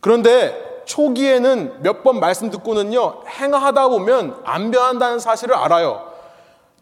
[0.00, 6.12] 그런데 초기에는 몇 번 말씀 듣고는요, 행하다 보면 안 변한다는 사실을 알아요.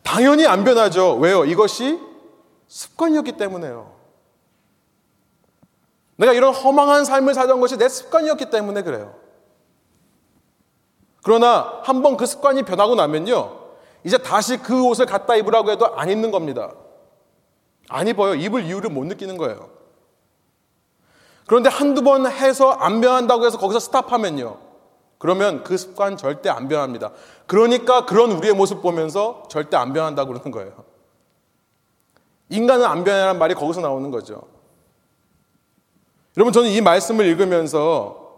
[0.03, 1.17] 당연히 안 변하죠.
[1.17, 1.45] 왜요?
[1.45, 2.01] 이것이
[2.67, 3.93] 습관이었기 때문에요.
[6.17, 9.15] 내가 이런 허망한 삶을 살던 것이 내 습관이었기 때문에 그래요.
[11.23, 13.59] 그러나 한번 그 습관이 변하고 나면요,
[14.05, 16.73] 이제 다시 그 옷을 갖다 입으라고 해도 안 입는 겁니다.
[17.89, 18.35] 안 입어요.
[18.35, 19.71] 입을 이유를 못 느끼는 거예요.
[21.47, 24.59] 그런데 한두 번 해서 안 변한다고 해서 거기서 스탑하면요.
[25.19, 27.13] 그러면 그 습관 절대 안 변합니다.
[27.47, 30.85] 그러니까 그런 우리의 모습 보면서 절대 안 변한다고 그러는 거예요.
[32.49, 34.43] 인간은 안 변하는 말이 거기서 나오는 거죠.
[36.37, 38.33] 여러분, 저는 이 말씀을 읽으면서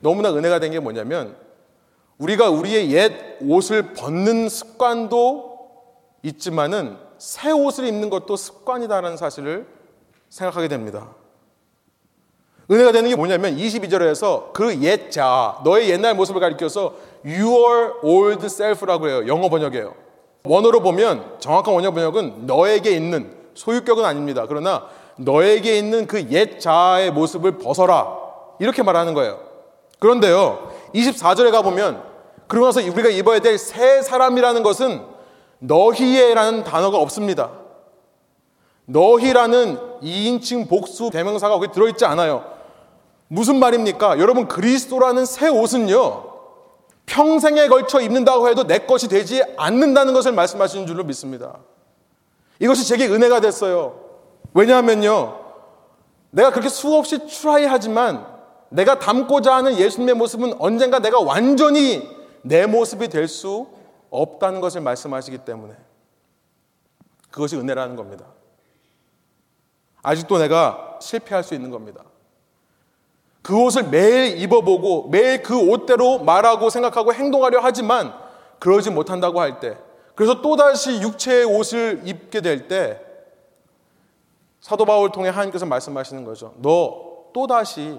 [0.00, 1.36] 너무나 은혜가 된 게 뭐냐면,
[2.22, 5.58] 우리가 우리의 옛 옷을 벗는 습관도
[6.22, 9.66] 있지만은 새 옷을 입는 것도 습관이다라는 사실을
[10.28, 11.08] 생각하게 됩니다.
[12.70, 16.94] 은혜가 되는 게 뭐냐면 22절에서 그 옛 자, 너의 옛날 모습을 가리켜서
[17.24, 19.26] your old self라고 해요.
[19.26, 19.92] 영어 번역이에요.
[20.44, 24.46] 원어로 보면 정확한 원어 번역은 너에게 있는 소유격은 아닙니다.
[24.48, 28.16] 그러나 너에게 있는 그 옛 자의 모습을 벗어라.
[28.60, 29.40] 이렇게 말하는 거예요.
[29.98, 30.70] 그런데요.
[30.94, 32.11] 24절에 가보면
[32.52, 35.00] 그러고 나서 우리가 입어야 될 새 사람이라는 것은
[35.60, 37.50] 너희에라는 단어가 없습니다.
[38.84, 42.44] 너희라는 2인칭 복수 대명사가 거기 들어있지 않아요.
[43.28, 44.18] 무슨 말입니까?
[44.18, 46.24] 여러분, 그리스도라는 새 옷은요,
[47.06, 51.58] 평생에 걸쳐 입는다고 해도 내 것이 되지 않는다는 것을 말씀하시는 줄로 믿습니다.
[52.58, 53.98] 이것이 제게 은혜가 됐어요.
[54.52, 55.38] 왜냐하면요,
[56.30, 58.26] 내가 그렇게 수없이 try 하지만
[58.68, 63.66] 내가 닮고자 하는 예수님의 모습은 언젠가 내가 완전히 내 모습이 될 수
[64.10, 65.74] 없다는 것을 말씀하시기 때문에
[67.30, 68.26] 그것이 은혜라는 겁니다.
[70.02, 72.04] 아직도 내가 실패할 수 있는 겁니다.
[73.40, 78.12] 그 옷을 매일 입어보고 매일 그 옷대로 말하고 생각하고 행동하려 하지만
[78.58, 79.76] 그러지 못한다고 할 때,
[80.14, 83.00] 그래서 또다시 육체의 옷을 입게 될 때,
[84.60, 86.54] 사도 바울 통해 하나님께서 말씀하시는 거죠.
[86.58, 87.98] 너 또다시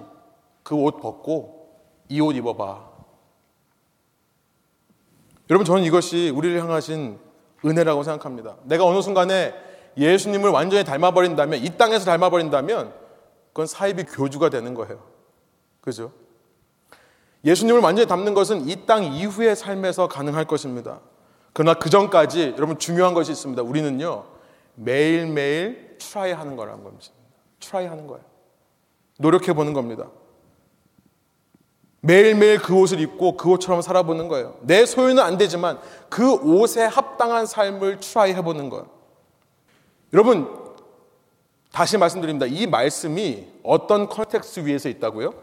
[0.64, 1.70] 그 옷 벗고
[2.08, 2.93] 이 옷 입어봐.
[5.50, 7.20] 여러분, 저는 이것이 우리를 향하신
[7.66, 8.56] 은혜라고 생각합니다.
[8.64, 9.54] 내가 어느 순간에
[9.98, 12.94] 예수님을 완전히 닮아버린다면, 이 땅에서 닮아버린다면,
[13.50, 15.04] 그건 사이비 교주가 되는 거예요.
[15.82, 16.12] 그죠?
[17.46, 21.02] 예수님을 완전히 닮는 것은 이 땅 이후의 삶에서 가능할 것입니다.
[21.52, 23.62] 그러나 그 전까지 여러분 중요한 것이 있습니다.
[23.62, 24.26] 우리는요,
[24.76, 27.06] 매일매일 try 하는 거라는 겁니다.
[27.59, 28.24] try 하는 거예요.
[29.20, 30.08] 노력해 보는 겁니다.
[32.06, 34.58] 매일매일 그 옷을 입고 그 옷처럼 살아보는 거예요.
[34.60, 35.80] 내 소유는 안 되지만
[36.10, 38.88] 그 옷에 합당한 삶을 try 해보는 거예요.
[40.12, 40.49] 여러분,
[41.72, 42.45] 다시 말씀드립니다.
[42.45, 45.34] 이 말씀이 어떤 context 위에서 있다고요?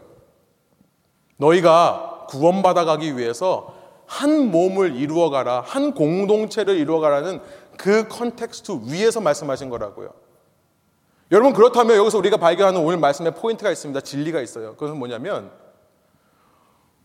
[1.37, 3.73] 너희가 구원받아가기 위해서
[4.05, 7.41] 한 몸을 이루어가라, 한 공동체를 이루어가라는
[7.75, 10.13] 그 context 위에서 말씀하신 거라고요.
[11.31, 13.99] 여러분, 그렇다면 여기서 우리가 발견하는 오늘 말씀에 포인트가 있습니다.
[14.01, 14.73] 진리가 있어요.
[14.73, 15.49] 그것은 뭐냐면,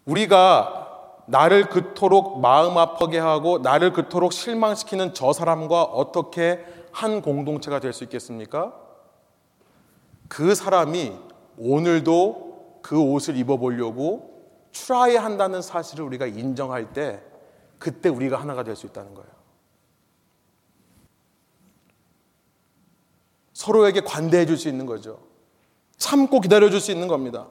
[0.07, 7.93] 우리가 나를 그토록 마음 아프게 하고 나를 그토록 실망시키는 저 사람과 어떻게 한 공동체가 될
[7.93, 8.73] 수 있겠습니까?
[10.29, 11.13] 그 사람이
[11.59, 14.35] 오늘도 그 옷을 입어보려고
[14.73, 17.21] try 한다는 사실을 우리가 인정할 때
[17.79, 19.29] 그때 우리가 하나가 될 수 있다는 거예요.
[23.53, 25.19] 서로에게 관대해 줄 수 있는 거죠.
[25.97, 27.47] 참고 기다려 줄 수 있는 겁니다.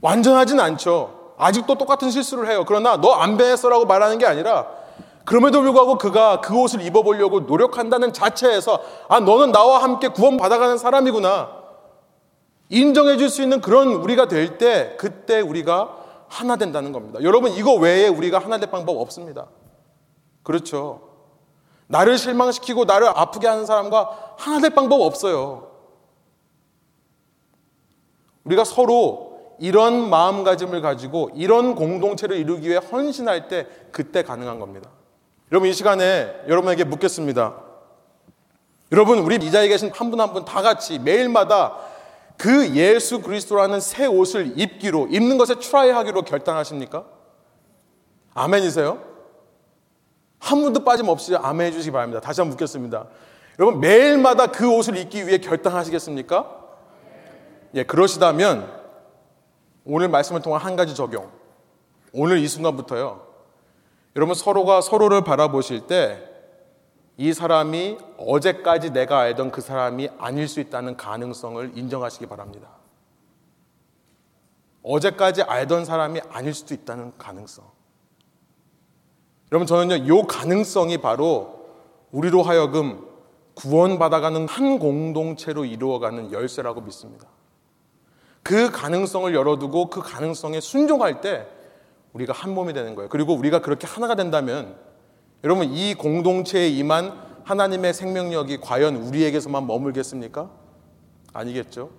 [0.00, 1.19] 완전하진 않죠.
[1.40, 2.64] 아직도 똑같은 실수를 해요.
[2.66, 4.66] 그러나 너안 변했어라고 말하는 게 아니라
[5.24, 11.60] 그럼에도 불구하고 그가 그 옷을 입어보려고 노력한다는 자체에서 아 너는 나와 함께 구원 받아가는 사람이구나
[12.68, 15.96] 인정해 줄 수 있는 그런 우리가 될 때 그때 우리가
[16.28, 17.20] 하나 된다는 겁니다.
[17.22, 19.46] 여러분 이거 외에 우리가 하나 될 방법 없습니다.
[20.42, 21.00] 그렇죠.
[21.88, 25.70] 나를 실망시키고 나를 아프게 하는 사람과 하나 될 방법 없어요.
[28.44, 29.29] 우리가 서로
[29.60, 34.90] 이런 마음가짐을 가지고 이런 공동체를 이루기 위해 헌신할 때 그때 가능한 겁니다.
[35.52, 37.54] 여러분 이 시간에 여러분에게 묻겠습니다.
[38.92, 41.76] 여러분 우리 이 자리에 계신 한 분 한 분 다 같이 매일마다
[42.36, 47.04] 그 예수 그리스도라는 새 옷을 입기로 입는 것에 트라이하기로 결단하십니까?
[48.34, 48.98] 아멘이세요?
[50.38, 52.20] 한 분도 빠짐없이 아멘 해주시기 바랍니다.
[52.20, 53.06] 다시 한번 묻겠습니다.
[53.58, 56.56] 여러분 매일마다 그 옷을 입기 위해 결단하시겠습니까?
[57.74, 58.79] 예, 그러시다면
[59.84, 61.30] 오늘 말씀을 통한 한 가지 적용.
[62.12, 63.26] 오늘 이 순간부터요.
[64.16, 66.30] 여러분 서로가 서로를 바라보실 때
[67.20, 72.70] 이 사람이 어제까지 내가 알던 그 사람이 아닐 수 있다는 가능성을 인정하시기 바랍니다.
[74.82, 77.70] 어제까지 알던 사람이 아닐 수도 있다는 가능성.
[79.52, 81.68] 여러분 저는요, 이 가능성이 바로
[82.10, 83.06] 우리로 하여금
[83.52, 87.28] 구원받아가는 한 공동체로 이루어가는 열쇠라고 믿습니다.
[88.50, 91.46] 그 가능성을 열어두고 그 가능성에 순종할 때
[92.12, 93.08] 우리가 한 몸이 되는 거예요.
[93.08, 94.74] 그리고 우리가 그렇게 하나가 된다면
[95.44, 97.12] 여러분 이 공동체에 임한
[97.44, 100.50] 하나님의 생명력이 과연 우리에게서만 머물겠습니까?
[101.32, 101.90] 아니겠죠.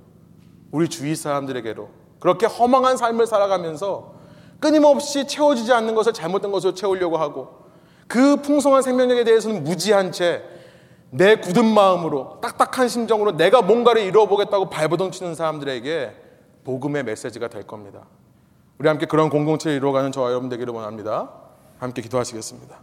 [0.72, 1.88] 우리 주위 사람들에게로
[2.20, 4.16] 그렇게 허망한 삶을 살아가면서
[4.60, 7.62] 끊임없이 채워지지 않는 것을 잘못된 것으로 채우려고 하고
[8.10, 10.44] 그 풍성한 생명력에 대해서는 무지한 채
[11.14, 16.21] 내 굳은 마음으로 딱딱한 심정으로 내가 뭔가를 이루어 보겠다고 발버둥 치는 사람들에게
[16.64, 18.06] 복음의 메시지가 될 겁니다.
[18.78, 21.32] 우리 함께 그런 공동체를 이루어가는 저와 여러분 되기를 원합니다.
[21.80, 22.80] 함께 기도하시겠습니다.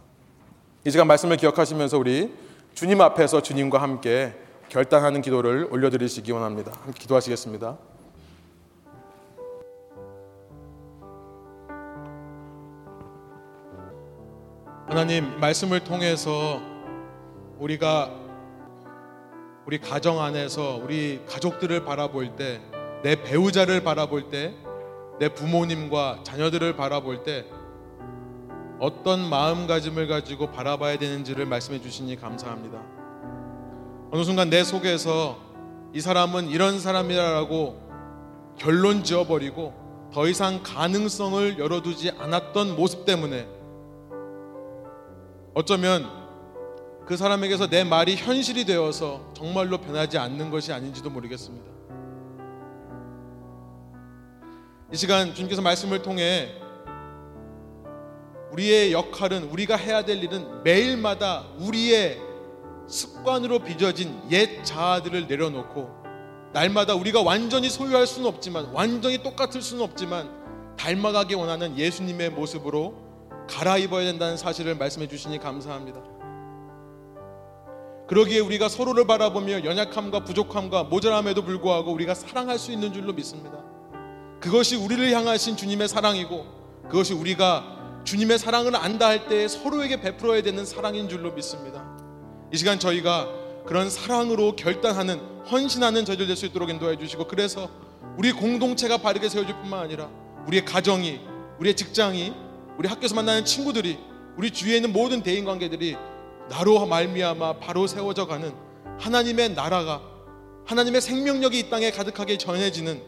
[0.85, 2.33] 이 시간 말씀을 기억하시면서 우리
[2.73, 4.33] 주님 앞에서 주님과 함께
[4.69, 6.71] 결단하는 기도를 올려드리시기 원합니다.
[6.83, 7.77] 함께 기도하시겠습니다.
[14.87, 16.61] 하나님 말씀을 통해서
[17.59, 18.09] 우리가
[19.65, 22.59] 우리 가정 안에서 우리 가족들을 바라볼 때
[23.03, 24.69] 내 배우자를 바라볼 때
[25.19, 27.45] 내 부모님과 자녀들을 바라볼 때
[28.79, 32.81] 어떤 마음가짐을 가지고 바라봐야 되는지를 말씀해 주시니 감사합니다.
[34.11, 35.37] 어느 순간 내 속에서
[35.93, 37.89] 이 사람은 이런 사람이라고
[38.57, 39.73] 결론 지어버리고
[40.13, 43.45] 더 이상 가능성을 열어두지 않았던 모습 때문에
[45.53, 46.09] 어쩌면
[47.05, 51.78] 그 사람에게서 내 말이 현실이 되어서 정말로 변하지 않는 것이 아닌지도 모르겠습니다.
[54.91, 56.49] 이 시간 주님께서 말씀을 통해
[58.51, 62.19] 우리의 역할은 우리가 해야 될 일은 매일마다 우리의
[62.87, 65.89] 습관으로 빚어진 옛 자아들을 내려놓고
[66.53, 72.95] 날마다 우리가 완전히 소유할 수는 없지만 완전히 똑같을 수는 없지만 닮아가기 원하는 예수님의 모습으로
[73.47, 76.01] 갈아입어야 된다는 사실을 말씀해 주시니 감사합니다.
[78.07, 83.63] 그러기에 우리가 서로를 바라보며 연약함과 부족함과 모자람에도 불구하고 우리가 사랑할 수 있는 줄로 믿습니다.
[84.39, 86.45] 그것이 우리를 향하신 주님의 사랑이고
[86.83, 91.83] 그것이 우리가 주님의 사랑을 안다 할 때 서로에게 베풀어야 되는 사랑인 줄로 믿습니다.
[92.51, 93.27] 이 시간 저희가
[93.65, 95.19] 그런 사랑으로 결단하는
[95.51, 97.69] 헌신하는 저희들 될 수 있도록 인도해 주시고 그래서
[98.17, 100.09] 우리 공동체가 바르게 세워질 뿐만 아니라
[100.47, 101.19] 우리의 가정이
[101.59, 102.33] 우리의 직장이
[102.77, 103.99] 우리 학교에서 만나는 친구들이
[104.37, 105.97] 우리 주위에 있는 모든 대인 관계들이
[106.49, 108.53] 나로 말미암아 바로 세워져 가는
[108.99, 110.01] 하나님의 나라가
[110.65, 113.01] 하나님의 생명력이 이 땅에 가득하게 전해지는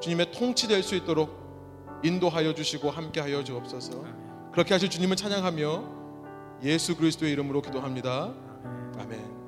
[0.00, 4.04] 주님의 통치될 수 있도록 인도하여 주시고 함께하여 주옵소서.
[4.52, 5.98] 그렇게 하실 주님을 찬양하며
[6.62, 8.32] 예수 그리스도의 이름으로 기도합니다.
[8.98, 9.37] 아멘.